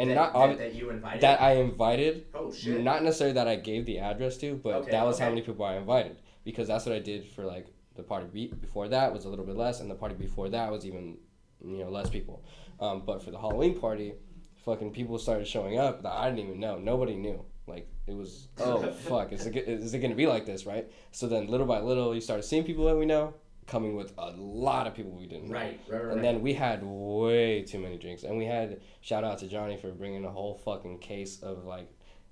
[0.00, 1.20] and that, not that, that you invited.
[1.22, 2.26] that I invited.
[2.34, 2.80] oh shit.
[2.82, 5.64] Not necessarily that I gave the address to, but Okay, that was how many people
[5.64, 9.24] I invited because that's what I did for like the party be- before that was
[9.24, 11.18] a little bit less, and the party before that was even
[11.64, 12.44] you know less people.
[12.80, 14.14] Um, but for the Halloween party,
[14.64, 16.78] fucking people started showing up that I didn't even know.
[16.78, 17.44] Nobody knew.
[17.66, 20.90] Like it was oh fuck is it is it gonna be like this right?
[21.12, 23.34] So then little by little you started seeing people that we know
[23.66, 25.54] coming with a lot of people we didn't know.
[25.54, 25.80] Right.
[25.88, 26.04] Right.
[26.04, 26.12] Right.
[26.14, 28.22] And then we had way too many drinks.
[28.24, 31.88] And we had, shout out to Johnny for bringing a whole fucking case of like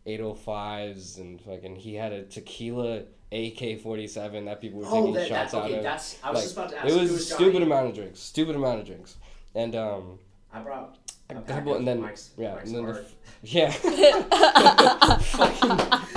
[0.07, 5.29] 805s and fucking, he had a tequila AK 47 that people were oh, taking that,
[5.29, 5.83] shots that, out of.
[5.83, 6.19] That's.
[6.25, 6.87] I was Like, just about to ask.
[6.87, 7.25] It who was a Johnny?
[7.51, 8.21] stupid amount of drinks.
[8.21, 9.17] Stupid amount of drinks.
[9.55, 10.19] And, um,
[10.53, 10.97] I brought
[11.31, 13.05] a, a pack couple, and then, Mike's, yeah, Mike's and then the, Art.
[13.05, 13.71] f- yeah.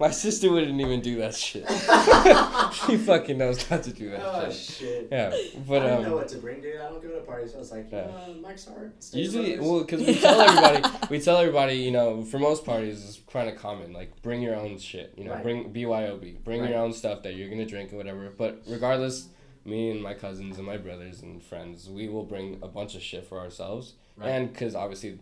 [0.00, 1.68] My sister wouldn't even do that shit.
[2.86, 4.54] she fucking knows not to do that Oh shit.
[4.54, 5.08] shit.
[5.10, 6.76] Yeah, but I um, don't know what to bring, dude.
[6.80, 7.50] I don't go to parties.
[7.52, 7.98] So I was like, Yeah.
[7.98, 8.92] uh, Mike's Hard.
[9.12, 9.70] Usually, Brothers.
[9.70, 13.48] well, because we tell everybody, we tell everybody, you know, for most parties, it's kind
[13.48, 13.92] of common.
[13.92, 15.14] Like, bring your own shit.
[15.16, 15.42] You know, Right.
[15.42, 16.70] bring BYOB, bring Right.
[16.70, 18.30] your own stuff that you're gonna drink or whatever.
[18.36, 19.28] But regardless,
[19.64, 23.02] me and my cousins and my brothers and friends, we will bring a bunch of
[23.02, 24.28] shit for ourselves, Right.
[24.30, 25.18] and because obviously,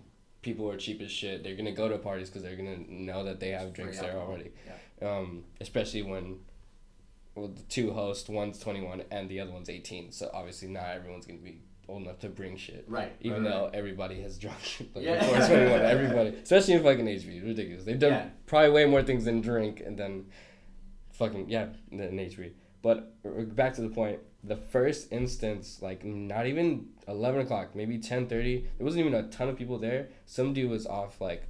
[0.46, 1.42] people are cheap as shit.
[1.42, 4.52] They're gonna go to parties because they're gonna know that they have drinks there already.
[5.02, 6.38] Um, especially when.
[7.34, 10.10] Well, the two hosts, one's 21 and the other one's 18.
[10.10, 13.12] So obviously not everyone's to be old enough to bring shit Right.
[13.20, 13.74] even right, though right.
[13.74, 14.58] everybody has drunk
[14.94, 15.20] like Yeah.
[15.20, 18.28] before 21 everybody especially in fucking HB ridiculous they've done Yeah.
[18.46, 20.24] probably way more things than drink and then
[21.12, 26.46] fucking yeah than HB but uh, back to the point the first instance like not
[26.48, 30.70] even 11 o'clock maybe 10.30 there wasn't even a ton of people there some dude
[30.70, 31.48] was off like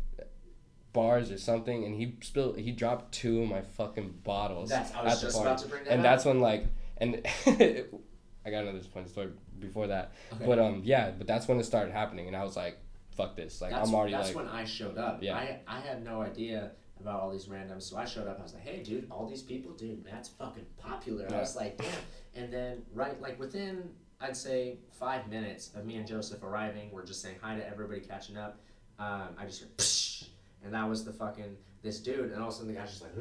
[0.92, 4.94] bars or something and he spilled he dropped two of my fucking bottles That's.
[4.94, 6.04] I was at the just about to bring that and up.
[6.04, 6.66] that's when like
[6.98, 10.46] and I got another funny story before that Okay.
[10.46, 12.78] but um, yeah, but that's when it started happening, and I was like,
[13.10, 15.22] "Fuck this!" Like that's, I'm already that's like, That's when I showed up.
[15.22, 15.34] Yeah.
[15.34, 18.38] I I had no idea about all these randoms, so I showed up.
[18.38, 21.76] I was like, "Hey, dude, all these people, dude, that's fucking popular." I was like,
[21.76, 21.88] "Damn!"
[22.36, 27.04] And then right, like within I'd say five minutes of me and Joseph arriving, we're
[27.04, 28.58] just saying hi to everybody, catching up.
[28.98, 30.28] Um, I just heard, Psh!
[30.64, 33.02] and that was the fucking this dude, and all of a sudden the guy's just
[33.02, 33.12] like,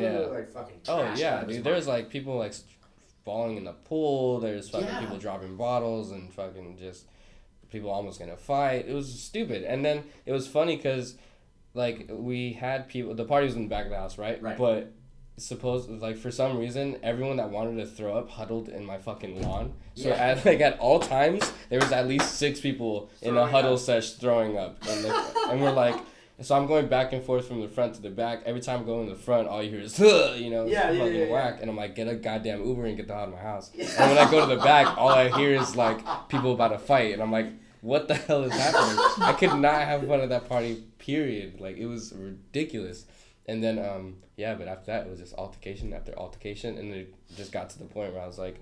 [0.00, 0.18] Yeah.
[0.30, 0.80] like fucking.
[0.88, 1.64] oh yeah, dude.
[1.64, 2.54] There's like people like
[3.24, 4.38] falling in the pool.
[4.40, 5.00] There's fucking Yeah.
[5.00, 7.06] people dropping bottles and fucking just
[7.70, 8.86] people almost gonna fight.
[8.86, 11.16] It was stupid, and then it was funny because
[11.72, 13.14] like we had people.
[13.14, 14.40] The party was in the back of the house, right?
[14.42, 14.58] Right.
[14.58, 14.92] But
[15.38, 19.42] suppose like for some reason everyone that wanted to throw up huddled in my fucking
[19.42, 20.14] lawn so Yeah.
[20.14, 23.80] at like at all times there was at least six people in a huddle up.
[23.80, 25.96] sesh throwing up and, like, and we're like
[26.40, 28.42] so I'm going back and forth from the front to the back.
[28.44, 30.98] Every time I go in the front, all you hear is, you know, Yeah, yeah,
[30.98, 31.30] fucking yeah.
[31.32, 31.62] whack.
[31.62, 33.70] And I'm like, get a goddamn Uber and get the hell out of my house.
[33.74, 36.78] And when I go to the back, all I hear is like people about to
[36.78, 37.46] fight, and I'm like,
[37.80, 39.02] what the hell is happening?
[39.22, 40.84] I could not have fun at that party.
[40.98, 41.58] Period.
[41.58, 43.06] Like it was ridiculous.
[43.48, 47.14] And then um yeah, but after that it was just altercation after altercation, and it
[47.36, 48.60] just got to the point where I was like,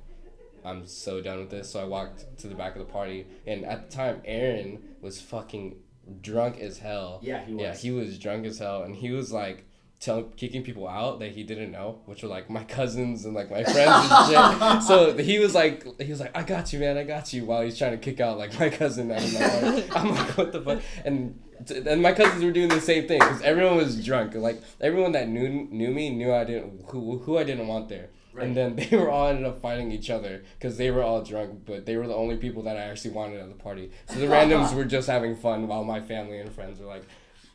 [0.64, 1.70] I'm so done with this.
[1.70, 5.20] So I walked to the back of the party, and at the time, Aaron was
[5.20, 5.76] fucking
[6.20, 7.20] drunk as hell.
[7.22, 7.62] Yeah, he was.
[7.62, 9.64] Yeah, he was drunk as hell, and he was like
[10.00, 13.50] tell, kicking people out that he didn't know, which were like my cousins and like
[13.50, 14.82] my friends and shit.
[14.82, 17.62] So he was like, he was like, I got you, man, I got you, while
[17.62, 19.90] he's trying to kick out like my cousin out of my party.
[19.92, 20.82] I'm like, what the fuck?
[21.04, 24.34] And and my cousins were doing the same thing because everyone was drunk.
[24.34, 28.08] Like everyone that knew knew me knew I didn't who who I didn't want there.
[28.32, 28.46] Right.
[28.46, 31.60] And then they were all ended up fighting each other because they were all drunk,
[31.64, 33.90] but they were the only people that I actually wanted at the party.
[34.08, 37.04] So the randoms were just having fun while my family and friends were like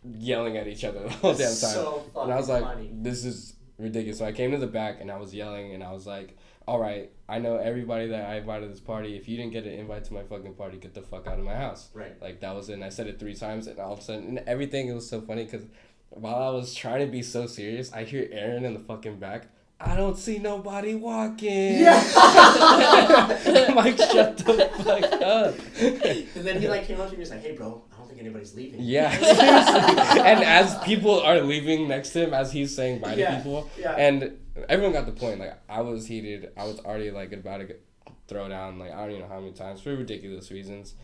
[0.04, 1.56] yelling at each other the whole damn time.
[1.56, 2.90] So and I was like, funny.
[2.94, 4.20] this is ridiculous.
[4.20, 6.38] So I came to the back and I was yelling and I was like,
[6.70, 9.18] all right, I know everybody that I invited to this party.
[9.18, 11.44] If you didn't get an invite to my fucking party, get the fuck out of
[11.44, 11.90] my house.
[11.96, 12.22] Right.
[12.22, 12.74] Like that was it.
[12.74, 15.10] And I said it three times and all of a sudden, and everything, it was
[15.10, 15.64] so funny because
[16.12, 19.48] while I was trying to be so serious, I hear Aaron in the fucking back.
[19.82, 21.88] I don't see nobody walking.
[21.88, 25.56] I'm like, shut the fuck up.
[25.82, 28.08] And then he like came up to me and was like, "Hey, bro, I don't
[28.10, 29.10] think anybody's leaving." Yeah,
[30.26, 33.70] and as people are leaving next to him, as he's saying bye Yeah, to people,
[33.80, 33.94] yeah.
[33.94, 35.40] and everyone got the point.
[35.40, 36.52] Like I was heated.
[36.58, 37.84] I was already like about to get
[38.28, 40.96] throw down like I don't even know how many times for ridiculous reasons,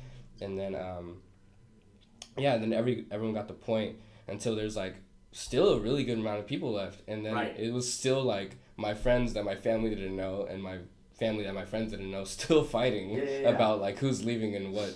[0.41, 1.17] and then um,
[2.37, 4.95] yeah, then every everyone got the point until there's like
[5.31, 7.55] still a really good amount of people left, and then Right.
[7.57, 10.79] it was still like my friends that my family didn't know and my
[11.13, 13.49] family that my friends didn't know still fighting Yeah, yeah, yeah.
[13.49, 14.95] about like who's leaving and what,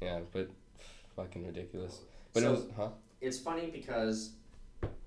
[0.00, 0.50] yeah, but
[1.16, 2.00] fucking ridiculous.
[2.32, 2.88] But So- it was huh.
[3.20, 4.30] it's funny because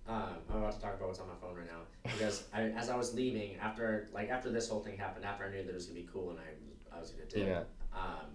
[0.07, 1.79] um, I'm about to talk about what's on my phone right now.
[2.03, 5.49] Because I, as I was leaving, after like after this whole thing happened, after I
[5.49, 7.63] knew that it was gonna be cool and I I was gonna dip, Yeah.
[7.97, 8.27] um,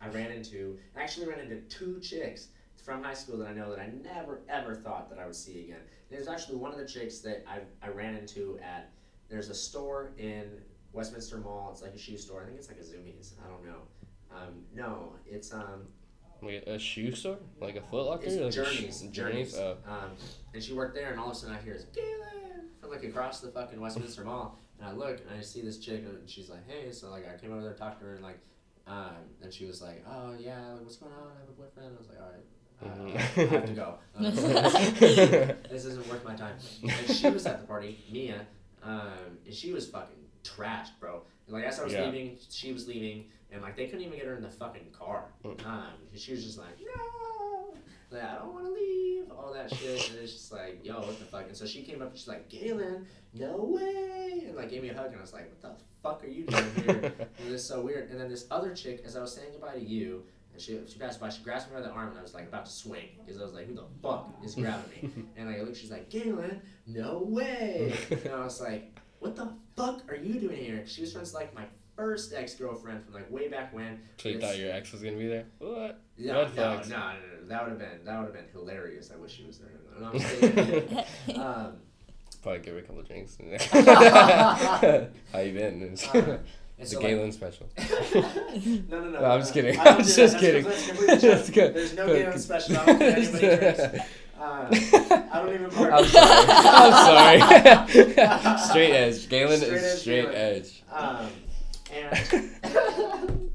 [0.00, 2.48] I ran into I actually ran into two chicks
[2.84, 5.64] from high school that I know that I never ever thought that I would see
[5.64, 5.80] again.
[6.10, 8.90] There's actually one of the chicks that I I ran into at
[9.28, 10.50] there's a store in
[10.92, 11.68] Westminster Mall.
[11.70, 12.42] It's like a shoe store.
[12.42, 13.34] I think it's like a Zumiez.
[13.44, 13.82] I don't know.
[14.34, 15.86] Um, no, it's um,
[16.42, 19.02] Like a shoe store, like a Foot Locker, it's like Journeys.
[19.04, 19.56] sh- Journeys.
[19.56, 19.76] Oh.
[19.86, 20.10] Um,
[20.54, 22.37] and she worked there, and all of a sudden I hear is Galen
[22.88, 26.04] from like across the fucking Westminster Mall, and I look and I see this chick,
[26.06, 28.38] and she's like, "Hey," so like I came over there, talked to her, and like,
[28.86, 29.10] um,
[29.42, 31.28] and she was like, "Oh yeah, like what's going on?
[31.36, 32.44] I have a boyfriend." I was like, "All right."
[32.80, 33.94] Uh, I have to go.
[34.16, 34.22] Uh,
[35.68, 36.54] this isn't worth my time.
[36.82, 38.46] And she was at the party, Mia,
[38.84, 39.10] um,
[39.44, 41.22] and she was fucking trashed, bro.
[41.46, 42.04] And, like as I was Yeah.
[42.04, 45.24] leaving, she was leaving, and like they couldn't even get her in the fucking car.
[45.44, 45.66] Mm.
[45.66, 47.37] Um, and she was just like, no,
[48.10, 51.18] like I don't want to leave, all that shit, and it's just like, yo, what
[51.18, 51.46] the fuck?
[51.46, 54.90] And so she came up, and she's like, Galen, no way, and like gave me
[54.90, 57.12] a hug, and I was like, what the fuck are you doing here?
[57.38, 58.10] and it's so weird.
[58.10, 60.24] And then this other chick, as I was saying goodbye to you.
[60.52, 62.48] And she, she passed by, she grasped me by the arm, and I was like
[62.48, 65.60] about to swing because I was like, "Who the fuck is grabbing me?" And like,
[65.60, 70.16] I looked, she's like, "Galen, no way!" And I was like, "What the fuck are
[70.16, 71.64] you doing here?" She was friends with, like my
[71.98, 73.98] first ex girlfriend from like way back when.
[74.18, 75.46] So you thought your ex was gonna be there?
[75.58, 76.00] What?
[76.16, 77.12] No, Red no, no, no, no,
[77.48, 79.10] that would have been that would have been hilarious.
[79.12, 79.70] I wish she was there.
[80.00, 80.18] No, I'm
[81.26, 81.72] just um,
[82.42, 83.36] Probably give her a couple drinks.
[85.32, 85.82] How you been?
[85.82, 86.38] It's, Uh,
[86.78, 87.66] it's so, a like- Galen special.
[87.76, 88.20] no,
[88.88, 89.20] no, no.
[89.20, 89.76] No, I'm just kidding.
[89.80, 90.14] I'm just.
[90.16, 90.64] That's kidding.
[90.64, 91.54] Just true.
[91.54, 91.74] good.
[91.74, 92.76] There's no Galen special.
[92.76, 93.80] I don't anybody drinks.
[93.80, 95.66] Uh, I don't even.
[95.66, 97.40] I'm sorry.
[97.42, 98.58] I'm sorry.
[98.68, 99.28] straight edge.
[99.28, 100.34] Galen Straight is edge straight Galen.
[100.36, 100.82] edge.
[100.92, 101.26] Um,
[101.92, 102.60] and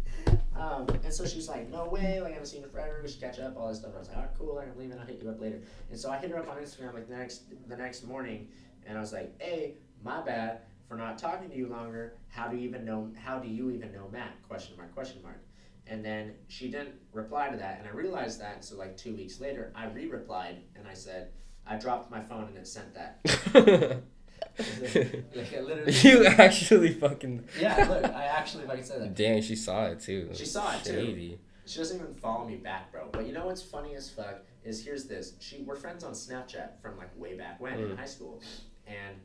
[0.56, 3.00] um, and so she's like, no way, like I haven't seen her forever.
[3.04, 3.90] We should catch up, all this stuff.
[3.90, 4.56] And I was like, all right, cool.
[4.56, 5.00] Like, I'm leaving.
[5.00, 5.62] I'll hit you up later.
[5.90, 8.48] And so I hit her up on Instagram like the next the next morning,
[8.86, 12.16] and I was like, hey, my bad for not talking to you longer.
[12.30, 13.12] How do you even know?
[13.22, 14.42] How do you even know Matt?
[14.48, 14.94] Question mark.
[14.94, 15.42] Question mark.
[15.86, 18.64] And then she didn't reply to that, and I realized that.
[18.64, 21.32] So like two weeks later, I re-replied, and I said,
[21.66, 24.02] I dropped my phone and it sent that.
[24.60, 25.92] like I literally.
[26.04, 27.44] you actually fucking.
[27.60, 29.16] Yeah, look, I actually fucking said that.
[29.16, 30.30] Dang, she saw it too.
[30.34, 30.92] She saw it, too.
[30.94, 31.40] Shady.
[31.66, 33.08] She doesn't even follow me back, bro.
[33.12, 35.34] But you know what's funny as fuck is here's this.
[35.40, 37.98] She we're friends on Snapchat from like way back when in Mm.
[37.98, 38.42] high school,
[38.86, 39.16] and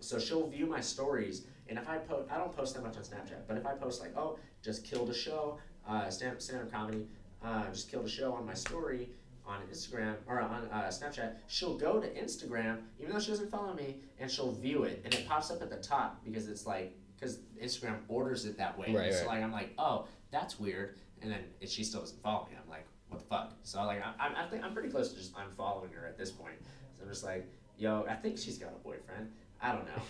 [0.00, 1.46] so she'll view my stories.
[1.68, 3.42] And if I post, I don't post that much on Snapchat.
[3.46, 7.06] But if I post like, oh, just killed a show, uh, stand stand up comedy,
[7.44, 9.10] uh, just killed a show on my story
[9.50, 13.74] on Instagram or on uh, Snapchat, she'll go to Instagram even though she doesn't follow
[13.74, 16.96] me, and she'll view it, and it pops up at the top because it's like
[17.18, 18.94] because Instagram orders it that way.
[18.94, 19.34] Right, so right.
[19.34, 22.68] like I'm like, oh, that's weird and then if she still doesn't follow me, I'm
[22.68, 23.52] like, what the fuck?
[23.62, 26.30] So like, I, I, I think I'm pretty close to just unfollowing her at this
[26.30, 26.54] point.
[26.96, 29.30] So I'm just like, yo, I think she's got a boyfriend.
[29.60, 30.02] I don't know,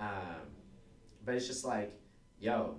[0.00, 0.48] um,
[1.24, 1.92] but it's just like,
[2.40, 2.76] yo,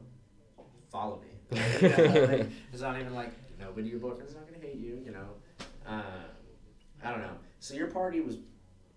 [0.91, 1.28] follow me.
[1.82, 3.89] You know, like, it's not even like nobody.
[3.89, 5.02] Your boyfriend's not gonna hate you.
[5.04, 5.30] You know,
[5.89, 6.04] um,
[7.04, 7.36] I don't know.
[7.60, 8.38] So your party was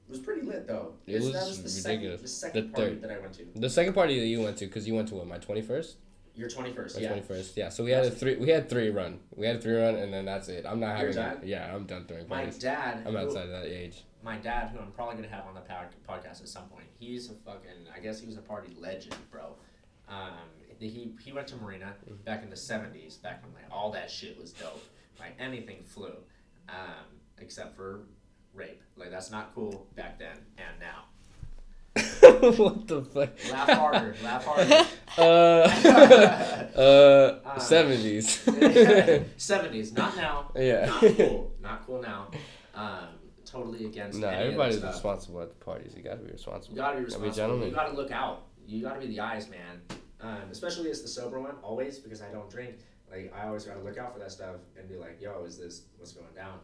[0.09, 0.95] was pretty lit though.
[1.07, 2.23] It This- was the second, ridiculous.
[2.23, 3.03] the second The party third.
[3.03, 3.47] that I went to.
[3.57, 5.97] The second party that you went to, because you went to what, my twenty first,
[6.35, 7.09] Your 21st, yeah.
[7.09, 7.57] twenty first.
[7.57, 7.69] Yeah.
[7.71, 8.37] So we had a three.
[8.37, 9.21] We had three run.
[9.37, 10.67] We had a three run, and then that's it.
[10.67, 11.15] I'm not You're having.
[11.15, 11.41] done?
[11.41, 11.47] that.
[11.47, 12.55] Yeah, I'm done throwing parties.
[12.55, 13.03] My dad.
[13.07, 14.05] I'm who- outside of that age.
[14.23, 15.61] my dad, who I'm probably gonna have on the
[16.09, 19.57] podcast at some point, he's a fucking, I guess he was a party legend, bro.
[20.09, 20.35] Um,
[20.79, 24.39] he he went to Marina back in the '70s, back when like all that shit
[24.39, 24.83] was dope.
[25.19, 26.17] Like anything flew,
[26.73, 27.05] um,
[27.39, 28.01] except for
[28.55, 28.83] rape.
[28.97, 31.05] Like that's not cool back then and now.
[32.57, 33.31] what the fuck?
[33.53, 34.87] Laugh harder, laugh harder.
[35.19, 35.69] Uh,
[36.75, 36.81] uh,
[37.45, 38.39] Uh, seventies.
[38.47, 40.51] '70s, not now.
[40.57, 40.87] yeah.
[40.87, 41.53] Not cool.
[41.61, 42.29] Not cool now.
[42.75, 43.09] Um,
[43.45, 44.19] totally against.
[44.19, 45.93] No, any of that everybody's responsible at the parties.
[45.95, 46.75] You gotta be responsible.
[46.77, 47.69] You gotta be Gotta be gentlemen.
[47.69, 48.47] You gotta look out.
[48.67, 49.83] You gotta be the eyes, man.
[50.23, 52.77] Um, especially as the sober one, always because I don't drink.
[53.13, 55.83] Like I always gotta look out for that stuff and be like, "Yo, is this
[55.99, 56.59] what's going down?"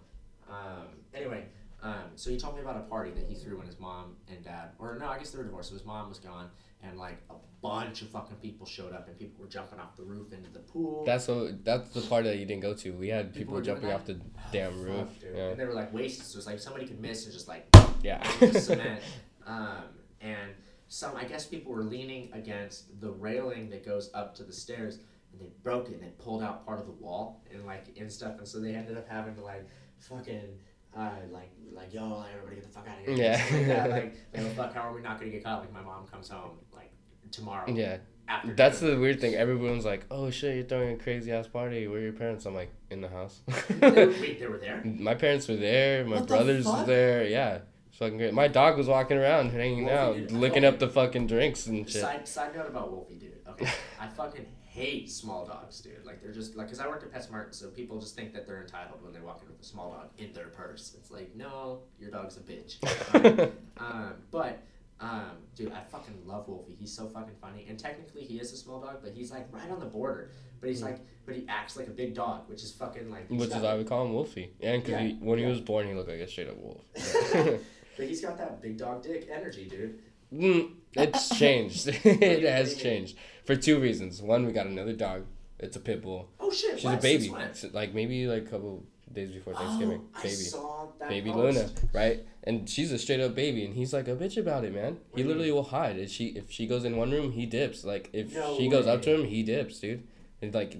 [0.48, 1.44] Um, anyway,
[1.82, 4.42] um, so he told me about a party that he threw when his mom and
[4.42, 5.68] dad, or no, I guess they were divorced.
[5.68, 6.48] So his mom was gone,
[6.82, 10.04] and like a bunch of fucking people showed up, and people were jumping off the
[10.04, 11.04] roof into the pool.
[11.04, 11.64] That's what.
[11.64, 12.90] That's the part that you didn't go to.
[12.92, 14.18] We had People people, were jumping off the
[14.52, 15.08] damn roof.
[15.22, 15.50] Yeah.
[15.50, 17.66] And they were like wasted, so it's like somebody could miss and just like
[18.02, 18.26] Yeah.
[18.52, 19.02] cement.
[19.46, 19.84] Um,
[20.20, 20.52] and
[20.88, 24.98] some, I guess people were leaning against the railing that goes up to the stairs,
[25.32, 28.10] and they broke it and they pulled out part of the wall and like and
[28.10, 29.66] stuff, and so they ended up having to like
[29.98, 30.58] fucking.
[30.96, 33.14] Uh, like, like, yo, like, everybody get the fuck out of here.
[33.14, 33.32] Yeah.
[33.52, 35.60] Like, that, like, like, fuck, how are we not gonna get caught?
[35.60, 36.90] Like, my mom comes home, like,
[37.30, 37.70] tomorrow.
[37.70, 38.94] Yeah, After that's dinner.
[38.94, 39.34] the weird thing.
[39.34, 41.86] Everyone's like, "Oh shit, you're throwing a crazy ass party.
[41.86, 43.42] Where are your parents?" I'm like, "In the house."
[43.82, 44.82] Wait, they were there?
[44.82, 46.04] My parents were there.
[46.06, 46.80] My What brothers fuck?
[46.80, 47.26] were there.
[47.26, 48.32] Yeah, it's fucking great.
[48.34, 51.88] My dog was walking around, hanging Wolfie, out, dude, licking up the fucking drinks and
[51.88, 52.00] shit.
[52.00, 53.34] Side, side note about Wolfie, dude.
[53.46, 53.68] Okay,
[54.00, 54.46] I fucking
[54.78, 56.04] hate small dogs, dude.
[56.04, 58.60] Like they're just like, cause I work at PetSmart, so people just think that they're
[58.60, 60.94] entitled when they walk in with a small dog in their purse.
[60.98, 62.76] It's like, no, your dog's a bitch.
[63.14, 63.52] Alright?
[63.78, 64.62] um, but
[65.00, 66.76] um, dude, I fucking love Wolfie.
[66.78, 69.70] He's so fucking funny, and technically he is a small dog, but he's like right
[69.70, 70.32] on the border.
[70.60, 73.28] But he's like, but he acts like a big dog, which is fucking like.
[73.28, 74.52] Which is why we call him Wolfie.
[74.60, 75.44] And because Yeah, he, when yeah.
[75.46, 76.82] he was born, he looked like a straight up wolf.
[77.98, 79.98] But he's got that big dog dick energy, dude.
[80.32, 81.88] Mm, it's changed.
[82.04, 84.20] it has changed for two reasons.
[84.22, 85.24] One, we got another dog.
[85.58, 86.28] It's a pit bull.
[86.38, 86.76] Oh shit!
[86.76, 86.98] She's what?
[86.98, 87.32] a baby.
[87.72, 90.02] Like maybe like a couple days before Thanksgiving.
[90.04, 90.34] Oh, I baby.
[90.34, 91.56] saw that baby post.
[91.56, 92.24] Luna, right?
[92.44, 94.98] And she's a straight up baby, and he's like a bitch about it, man.
[95.16, 95.98] He literally will hide.
[95.98, 97.84] If she if she goes in one room, he dips.
[97.84, 100.06] Like if No she goes up to him, he dips, dude.
[100.40, 100.76] And like,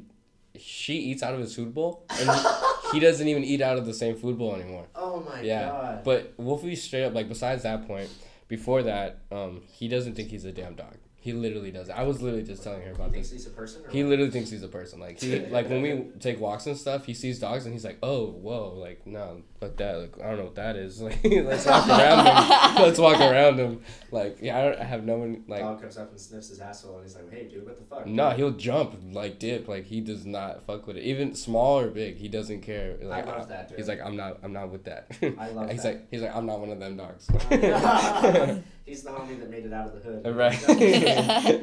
[0.57, 2.47] she eats out of his food bowl, and he,
[2.93, 4.87] he doesn't even eat out of the same food bowl anymore.
[4.95, 6.05] Oh my Yeah, god.
[6.05, 7.29] But Wolfie's straight up like.
[7.29, 8.09] Besides that point,
[8.49, 10.97] before that, um, he doesn't think he's a damn dog.
[11.21, 11.91] He literally does.
[11.91, 13.45] I was literally just telling her He about thinks this.
[13.45, 13.85] he's a person.
[13.85, 14.11] Or He what?
[14.11, 15.01] literally thinks he's a person.
[15.01, 17.99] Like he, like when we take walks and stuff, he sees dogs and he's like,
[18.03, 19.99] "Oh, whoa, like no, fuck that.
[19.99, 21.01] Like I don't know what that is.
[21.09, 22.83] Like let's walk around him.
[22.85, 23.81] Let's walk around him.
[24.13, 26.61] Like yeah, I, don't, I have no one like." dog comes up and sniffs his
[26.61, 29.67] asshole, and he's like, "Hey, dude, what the fuck?" No, he'll jump like dip.
[29.69, 31.03] Like he does not fuck with it.
[31.03, 32.97] Even small or big, he doesn't care.
[33.03, 33.79] Like love that, dude.
[33.79, 34.39] He's like, I'm not.
[34.43, 35.11] I'm not with that.
[35.39, 35.95] I love he's that.
[35.95, 37.27] like, he's like, I'm not one of them dogs.
[38.85, 40.37] he's the homie that made it out of the hood.
[40.37, 40.55] right.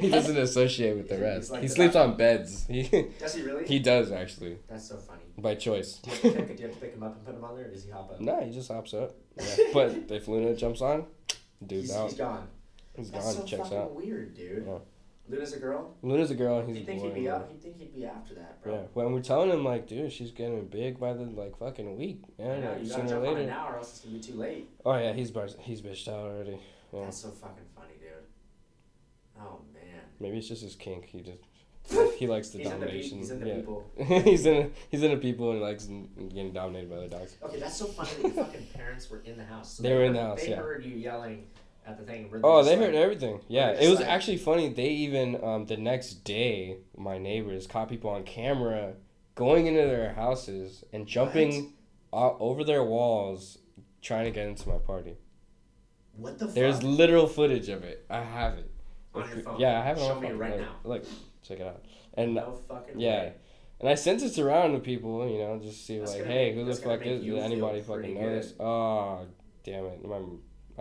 [0.00, 1.50] he doesn't associate with the rest.
[1.50, 2.10] like he the sleeps dog.
[2.10, 2.66] on beds.
[2.68, 2.82] He
[3.18, 3.66] Does he really?
[3.66, 5.22] he does actually That's so funny.
[5.38, 5.94] by choice.
[6.02, 7.44] Do you, have to pick, do you have to pick him up and put him
[7.44, 8.20] on there, or does he hop up?
[8.20, 9.14] No, he just hops up.
[9.36, 9.44] Yeah.
[9.72, 11.06] But if Luna jumps on,
[11.66, 12.08] dude's he's, out.
[12.10, 12.48] he's gone.
[12.96, 13.34] He's That's gone.
[13.34, 13.94] so checks fucking out.
[13.94, 14.64] weird, dude.
[14.66, 14.78] Yeah.
[15.28, 15.92] Luna's a girl.
[16.02, 16.58] Luna's a girl.
[16.60, 17.06] and He's He'd a think boy.
[17.08, 17.48] he'd be out.
[17.50, 18.74] He'd think he'd be after that, bro.
[18.74, 18.80] Yeah.
[18.94, 22.22] When we're telling him like, dude, she's getting big by the like fucking week.
[22.38, 22.60] I Yeah.
[22.60, 23.46] know, like, you gotta sooner or on it later.
[23.50, 24.68] now, or else it's gonna be too late.
[24.84, 26.58] Oh yeah, he's bar- he's bitched out already.
[26.92, 27.04] Yeah.
[27.04, 28.10] That's so fucking funny, dude.
[29.40, 30.00] Oh man.
[30.20, 31.06] Maybe it's just his kink.
[31.06, 31.38] He just
[32.18, 33.18] he likes the He's into, pe- domination.
[33.18, 33.54] he's into yeah.
[33.56, 33.84] people.
[34.24, 37.36] he's in he's into people and likes getting dominated by the dogs.
[37.42, 39.74] Okay, that's so funny that your fucking parents were in the house.
[39.74, 40.56] So They were in the house, They yeah.
[40.56, 41.46] heard you yelling
[41.86, 42.30] at the thing.
[42.42, 43.40] Oh, they like- heard everything.
[43.48, 44.68] Yeah, it was like- actually funny.
[44.72, 48.94] They even um, the next day, my neighbors caught people on camera
[49.36, 51.74] going into their houses and jumping
[52.12, 53.58] o- over their walls,
[54.02, 55.16] trying to get into my party.
[56.16, 56.54] What the fuck?
[56.54, 56.84] There's fuck?
[56.84, 58.04] literal footage of it.
[58.10, 58.70] I have it.
[59.14, 59.60] On your phone?
[59.60, 60.38] Yeah, I have it on Show my me phone.
[60.38, 60.72] right Like- now.
[60.84, 61.04] Look,
[61.46, 61.84] check it out.
[62.14, 63.10] And No fucking yeah.
[63.20, 63.32] way.
[63.80, 66.54] And I sent it around to people, you know, just see That's like, hey, make-
[66.54, 67.22] who the fuck is?
[67.22, 68.42] Did anybody fucking know good.
[68.42, 68.54] this?
[68.58, 69.26] Oh,
[69.64, 70.04] damn it!
[70.04, 70.18] My,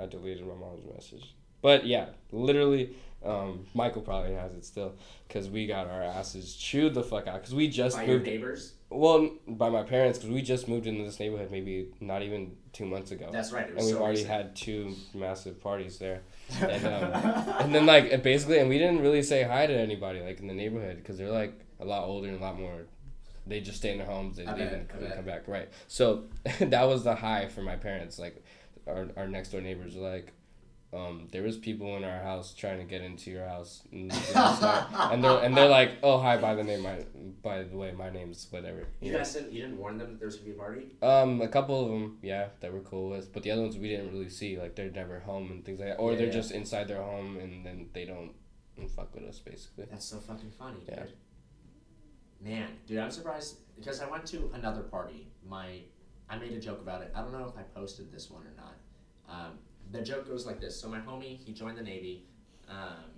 [0.02, 1.36] I deleted my mom's message.
[1.62, 4.94] But yeah, literally, um, Michael probably has it still,
[5.30, 8.26] cause we got our asses chewed the fuck out, cause we just By moved.
[8.28, 8.74] neighbors?
[8.96, 12.86] Well, by my parents, cause we just moved into this neighborhood maybe not even two
[12.86, 13.68] months ago, That's right.
[13.68, 14.30] And we've so already recent.
[14.30, 16.22] had two massive parties there.
[16.62, 17.12] And, um,
[17.62, 20.54] and then like basically, and we didn't really say hi to anybody like in the
[20.54, 22.86] neighborhood because they're like a lot older and a lot more.
[23.48, 24.38] They just stay in their homes.
[24.38, 25.48] They leave and come, come back.
[25.48, 25.70] Right.
[25.88, 26.26] So
[26.60, 28.18] that was the high for my parents.
[28.20, 28.44] Like
[28.88, 30.32] our our next door neighbors were like.
[30.96, 35.24] Um, there was people in our house trying to get into your house, and, and
[35.24, 37.04] they're and they're like, "Oh, hi, by the name, my
[37.44, 40.20] by the way, my name's whatever." You You guys didn't, you didn't warn them that
[40.20, 40.86] there was gonna be a party?
[41.02, 43.90] Um, a couple of them, yeah, that we're cool with, but the other ones we
[43.90, 44.58] didn't really see.
[44.58, 46.34] Like they're never home and things like that, or Yeah, they're yeah.
[46.34, 48.32] just inside their home and then they don't
[48.96, 49.86] fuck with us basically.
[49.90, 51.04] That's so fucking funny, Yeah.
[51.04, 51.14] dude.
[52.42, 55.28] Man, dude, I'm surprised because I went to another party.
[55.48, 55.80] My,
[56.30, 57.12] I made a joke about it.
[57.16, 58.76] I don't know if I posted this one or not.
[59.28, 59.52] Um,
[59.92, 60.80] the joke goes like this.
[60.80, 62.26] So my homie, he joined the Navy.
[62.70, 63.12] Um,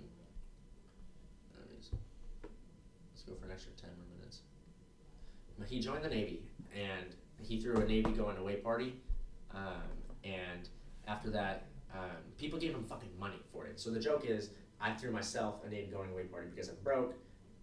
[3.12, 4.40] let's go for an extra ten more minutes.
[5.66, 6.42] He joined the Navy
[6.74, 8.94] and he threw a Navy going away party.
[9.54, 9.82] Um,
[10.24, 10.68] and
[11.06, 13.80] after that, um, people gave him fucking money for it.
[13.80, 14.50] So the joke is,
[14.80, 17.14] I threw myself a Navy going away party because I'm broke.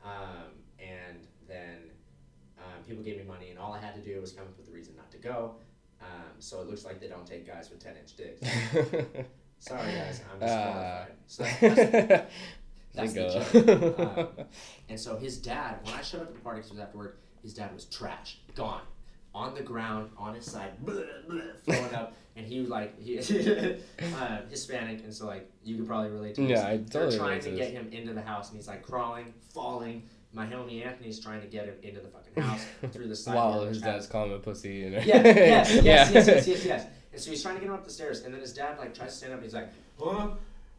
[0.03, 1.77] Um, and then
[2.57, 4.67] um, people gave me money, and all I had to do was come up with
[4.67, 5.55] a reason not to go.
[6.01, 6.07] Um,
[6.39, 8.41] so it looks like they don't take guys with 10 inch dicks.
[9.59, 11.05] Sorry, guys, I'm Ah.
[11.07, 11.11] disqualified.
[11.27, 12.25] so that's,
[12.93, 13.99] that's the joke.
[14.39, 14.45] Um,
[14.89, 16.97] and so his dad, when I showed up at the party because it was after
[16.97, 18.81] work, his dad was trashed, gone,
[19.33, 21.05] on the ground, on his side, bleh,
[21.65, 26.11] throwing up, and he was like, he, uh, Hispanic, and so like you could probably
[26.11, 26.51] relate to this.
[26.59, 29.33] Yeah, I They're trying to to get him into the house, and he's like crawling,
[29.53, 30.03] falling,
[30.35, 33.33] my homie Anthony's trying to get him into the fucking house through the side.
[33.33, 34.89] Door, his dad's calling him a pussy.
[34.89, 34.99] Know?
[34.99, 35.83] Yeah, yes, yes, yeah.
[35.83, 36.85] yes, yes, yes, yes.
[37.13, 38.93] And so he's trying to get him up the stairs, and then his dad like
[38.93, 39.37] tries to stand up.
[39.39, 39.69] and He's like,
[39.99, 40.31] "Huh?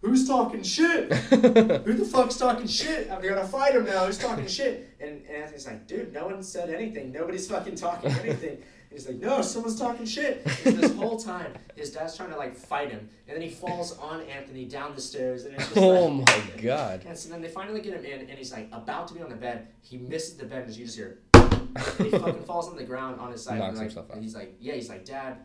[0.03, 1.11] Who's talking shit?
[1.15, 3.11] Who the fuck's talking shit?
[3.11, 4.05] I'm gonna fight him now.
[4.05, 7.11] Who's talking shit?" And, and Anthony's like, "Dude, no one said anything.
[7.11, 8.59] Nobody's fucking talking anything."
[8.97, 12.57] He's like, "No, someone's talking shit." And this whole time, his dad's trying to like
[12.57, 16.07] fight him, and then he falls on Anthony down the stairs, and it's just oh
[16.07, 16.27] like,
[16.57, 17.05] my god.
[17.07, 19.29] and so then they finally get him in, and he's like about to be on
[19.29, 19.69] the bed.
[19.83, 23.21] He misses the bed, and you just hear, and he fucking falls on the ground
[23.21, 23.59] on his side.
[23.59, 24.15] Knocks and, like, himself out.
[24.15, 25.41] and he's like, yeah, he's like, Dad,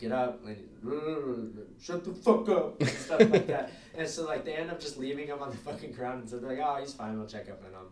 [0.00, 3.70] get up, and shut the fuck up, and stuff like that.
[3.96, 6.38] And so like they end up just leaving him on the fucking ground, and so
[6.38, 7.86] they're like, oh, he's fine, we'll check up on him.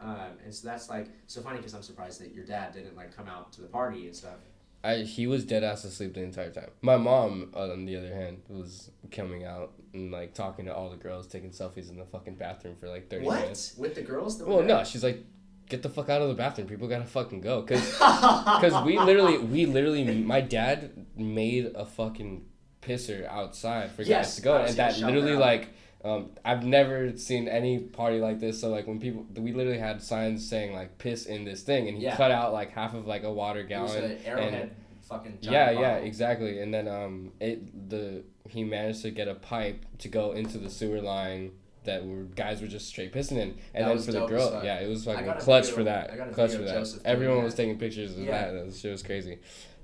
[0.00, 3.16] Um, and so that's like so funny because I'm surprised that your dad didn't like
[3.16, 4.36] come out to the party and stuff.
[4.84, 6.70] I he was dead ass asleep the entire time.
[6.82, 10.96] My mom, on the other hand, was coming out and like talking to all the
[10.96, 13.74] girls, taking selfies in the fucking bathroom for like thirty What minutes.
[13.76, 14.40] What with the girls?
[14.42, 15.24] Well, no, she's like,
[15.68, 16.68] get the fuck out of the bathroom.
[16.68, 22.44] People gotta fucking go, cause, cause we literally, we literally, my dad made a fucking
[22.80, 25.40] pisser outside for Yes, guys to go, and that literally out.
[25.40, 25.68] like.
[26.04, 28.60] Um, I've never seen any party like this.
[28.60, 31.98] So like when people, we literally had signs saying like "piss in this thing," and
[31.98, 32.16] he Yeah.
[32.16, 34.04] cut out like half of like a water was gallon.
[34.12, 34.70] an arrowhead
[35.02, 35.38] fucking.
[35.40, 36.60] Yeah, yeah, exactly.
[36.60, 40.70] And then um, it the he managed to get a pipe to go into the
[40.70, 41.50] sewer line
[41.84, 44.60] that were guys were just straight pissing in, and That then was for the girl,
[44.62, 47.00] yeah, it was a clutch video- for that, I got a clutch for that.
[47.04, 48.52] Everyone was taking pictures of Yeah.
[48.52, 48.66] that.
[48.66, 49.38] That shit was crazy,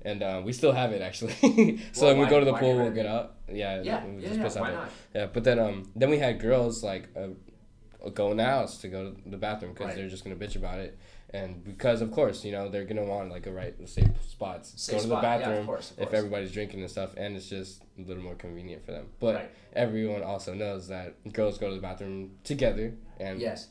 [0.05, 1.33] and um, we still have it actually.
[1.91, 3.35] so Well, when we go to the pool, we'll get out.
[3.51, 4.61] Yeah, Yeah, we yeah, just yeah.
[4.61, 4.89] Why not?
[5.13, 8.87] Yeah, but then um, then we had girls like uh, go in the house to
[8.87, 9.95] go to the bathroom because Right.
[9.97, 10.97] they're just gonna bitch about it,
[11.31, 14.73] and because of course you know they're gonna want like a right safe spots.
[14.81, 17.11] Safe go to the spot, yeah, of bathroom course, of if everybody's drinking and stuff,
[17.17, 19.07] and it's just a little more convenient for them.
[19.19, 19.51] But Right.
[19.73, 23.69] everyone also knows that girls go to the bathroom together, and Yes.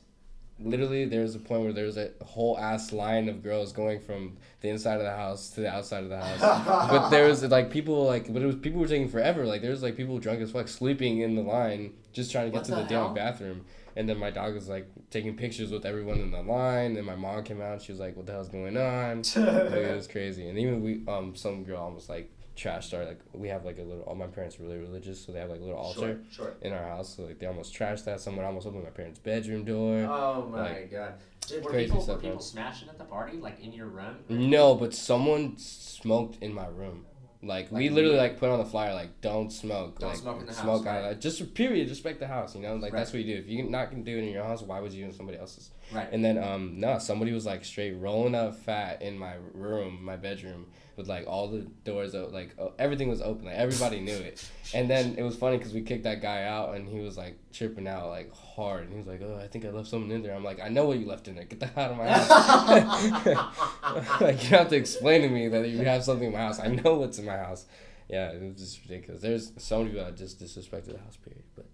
[0.61, 4.01] Literally there was a point where there was a whole ass line of girls going
[4.01, 6.41] from the inside of the house to the outside of the house.
[6.91, 9.45] but there was like people like, but it was people were taking forever.
[9.45, 12.51] Like there was like people drunk as fuck sleeping in the line just trying to
[12.51, 13.65] get What to the, the damn bathroom.
[13.97, 16.97] And then my dog was like taking pictures with everyone in the line.
[16.97, 17.83] And my mom came out.
[17.83, 20.49] She was like, "What the hell's going on?" like, it was crazy.
[20.49, 23.83] And even we, um, some girl almost like trashed our like we have like a
[23.83, 24.03] little.
[24.05, 26.55] All my parents are really religious, so they have like a little altar Sure, sure.
[26.63, 27.17] in our house.
[27.17, 28.21] So like they almost trashed that.
[28.21, 30.07] Someone almost opened my parents' bedroom door.
[30.09, 31.15] Oh my Like, god.
[31.47, 34.17] Did, were crazy people, stuff, were people smashing at the party, like in your room?
[34.29, 37.05] No, but someone smoked in my room.
[37.43, 39.99] Like, we literally like put on the flyer like don't smoke.
[39.99, 40.97] Don't like, smoke in the house, Smoke right.
[40.97, 41.03] out.
[41.05, 41.91] Like, just period.
[41.91, 42.55] Respect the house.
[42.57, 43.41] You know, like that's what you do.
[43.41, 45.71] If you're not gonna do it in your house, why would you in somebody else's?
[45.95, 46.09] Right.
[46.11, 50.17] And then um no, somebody was like straight rolling up fat in my room, my
[50.17, 50.67] bedroom,
[50.97, 53.47] with like all the doors o- like oh, everything was open.
[53.47, 54.45] Like everybody knew it.
[54.75, 57.39] And then it was funny because we kicked that guy out and he was like
[57.53, 58.85] tripping out like hard.
[58.85, 60.35] And he was like, oh, I think I left something in there.
[60.35, 61.45] I'm like, I know what you left in there.
[61.45, 64.11] Get the hell out of my house.
[64.21, 66.59] like you don't have to explain to me that you have something in my house.
[66.59, 67.67] I know what's in my house.
[68.09, 69.23] Yeah, it was just ridiculous.
[69.23, 71.17] There's so many people that just disrespected the house.
[71.17, 71.45] Period.
[71.55, 71.67] But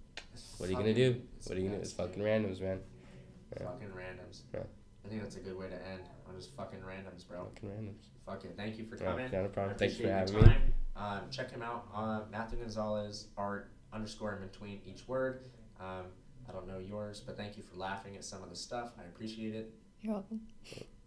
[0.59, 1.21] what are you gonna do?
[1.47, 1.79] What are you gonna?
[1.79, 1.83] do?
[1.83, 2.81] It's fucking randoms, man.
[3.59, 3.67] Yeah.
[3.67, 4.43] Fucking randoms.
[4.55, 4.61] Yeah.
[5.05, 7.45] I think that's a good way to end on just fucking randoms, bro.
[7.55, 8.05] Fucking randoms.
[8.27, 8.55] Fuck it.
[8.57, 9.31] Thank you for Yeah, coming.
[9.33, 9.75] not a problem.
[9.75, 10.49] I Thanks for having your me.
[10.49, 10.75] time.
[10.97, 11.87] Um, check him out.
[11.95, 15.45] Uh, Matthew Gonzalez art underscore in between each word.
[15.81, 16.05] Um,
[16.49, 18.93] I don't know yours, but thank you for laughing at some of the stuff.
[18.99, 19.73] I appreciate it.
[20.03, 20.41] You're welcome.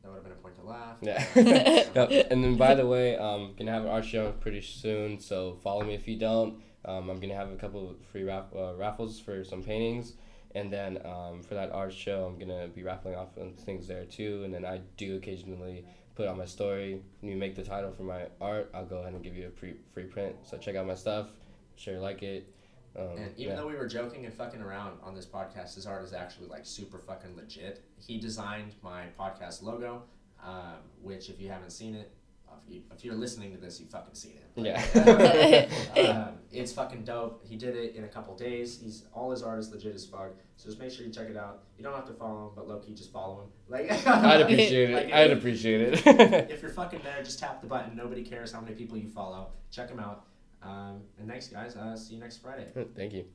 [0.02, 0.98] That would have been a point to laugh.
[1.02, 1.24] Yeah.
[1.96, 2.28] Yep.
[2.32, 5.20] And then, by the way, um, gonna have an art show pretty soon.
[5.20, 6.62] So follow me if you don't.
[6.86, 10.14] Um, I'm gonna have a couple of free raff- uh, raffles for some paintings,
[10.56, 14.06] and then um, for that art show, I'm gonna be raffling off on things there
[14.06, 14.44] too.
[14.44, 15.86] And then I do occasionally
[16.16, 17.02] put on my story.
[17.22, 19.52] When you make the title for my art, I'll go ahead and give you a
[19.52, 20.36] free free print.
[20.44, 21.28] So check out my stuff.
[21.76, 22.54] Sure, you like it.
[22.96, 23.56] Um, And even yeah.
[23.56, 26.66] though we were joking and fucking around on this podcast, his art is actually like
[26.66, 27.84] super fucking legit.
[27.98, 30.04] He designed my podcast logo,
[30.44, 32.12] um, which if you haven't seen it,
[32.68, 34.44] you, if you're listening to this, you fucking seen it.
[34.56, 36.10] Yeah.
[36.28, 37.44] um, it's fucking dope.
[37.46, 38.80] He did it in a couple days.
[38.82, 40.32] He's all his art is legit as fuck.
[40.58, 41.64] So just make sure you check it out.
[41.78, 43.48] You don't have to follow him, but low key just follow him.
[43.68, 44.94] Like I'd appreciate it.
[44.94, 46.50] Like, I'd if- appreciate it.
[46.52, 47.96] If you're fucking there, just tap the button.
[47.96, 49.50] Nobody cares how many people you follow.
[49.72, 50.26] Check him out.
[50.62, 51.76] Um, and thanks, guys.
[51.76, 52.68] Uh, see you next Friday.
[52.96, 53.26] Thank you.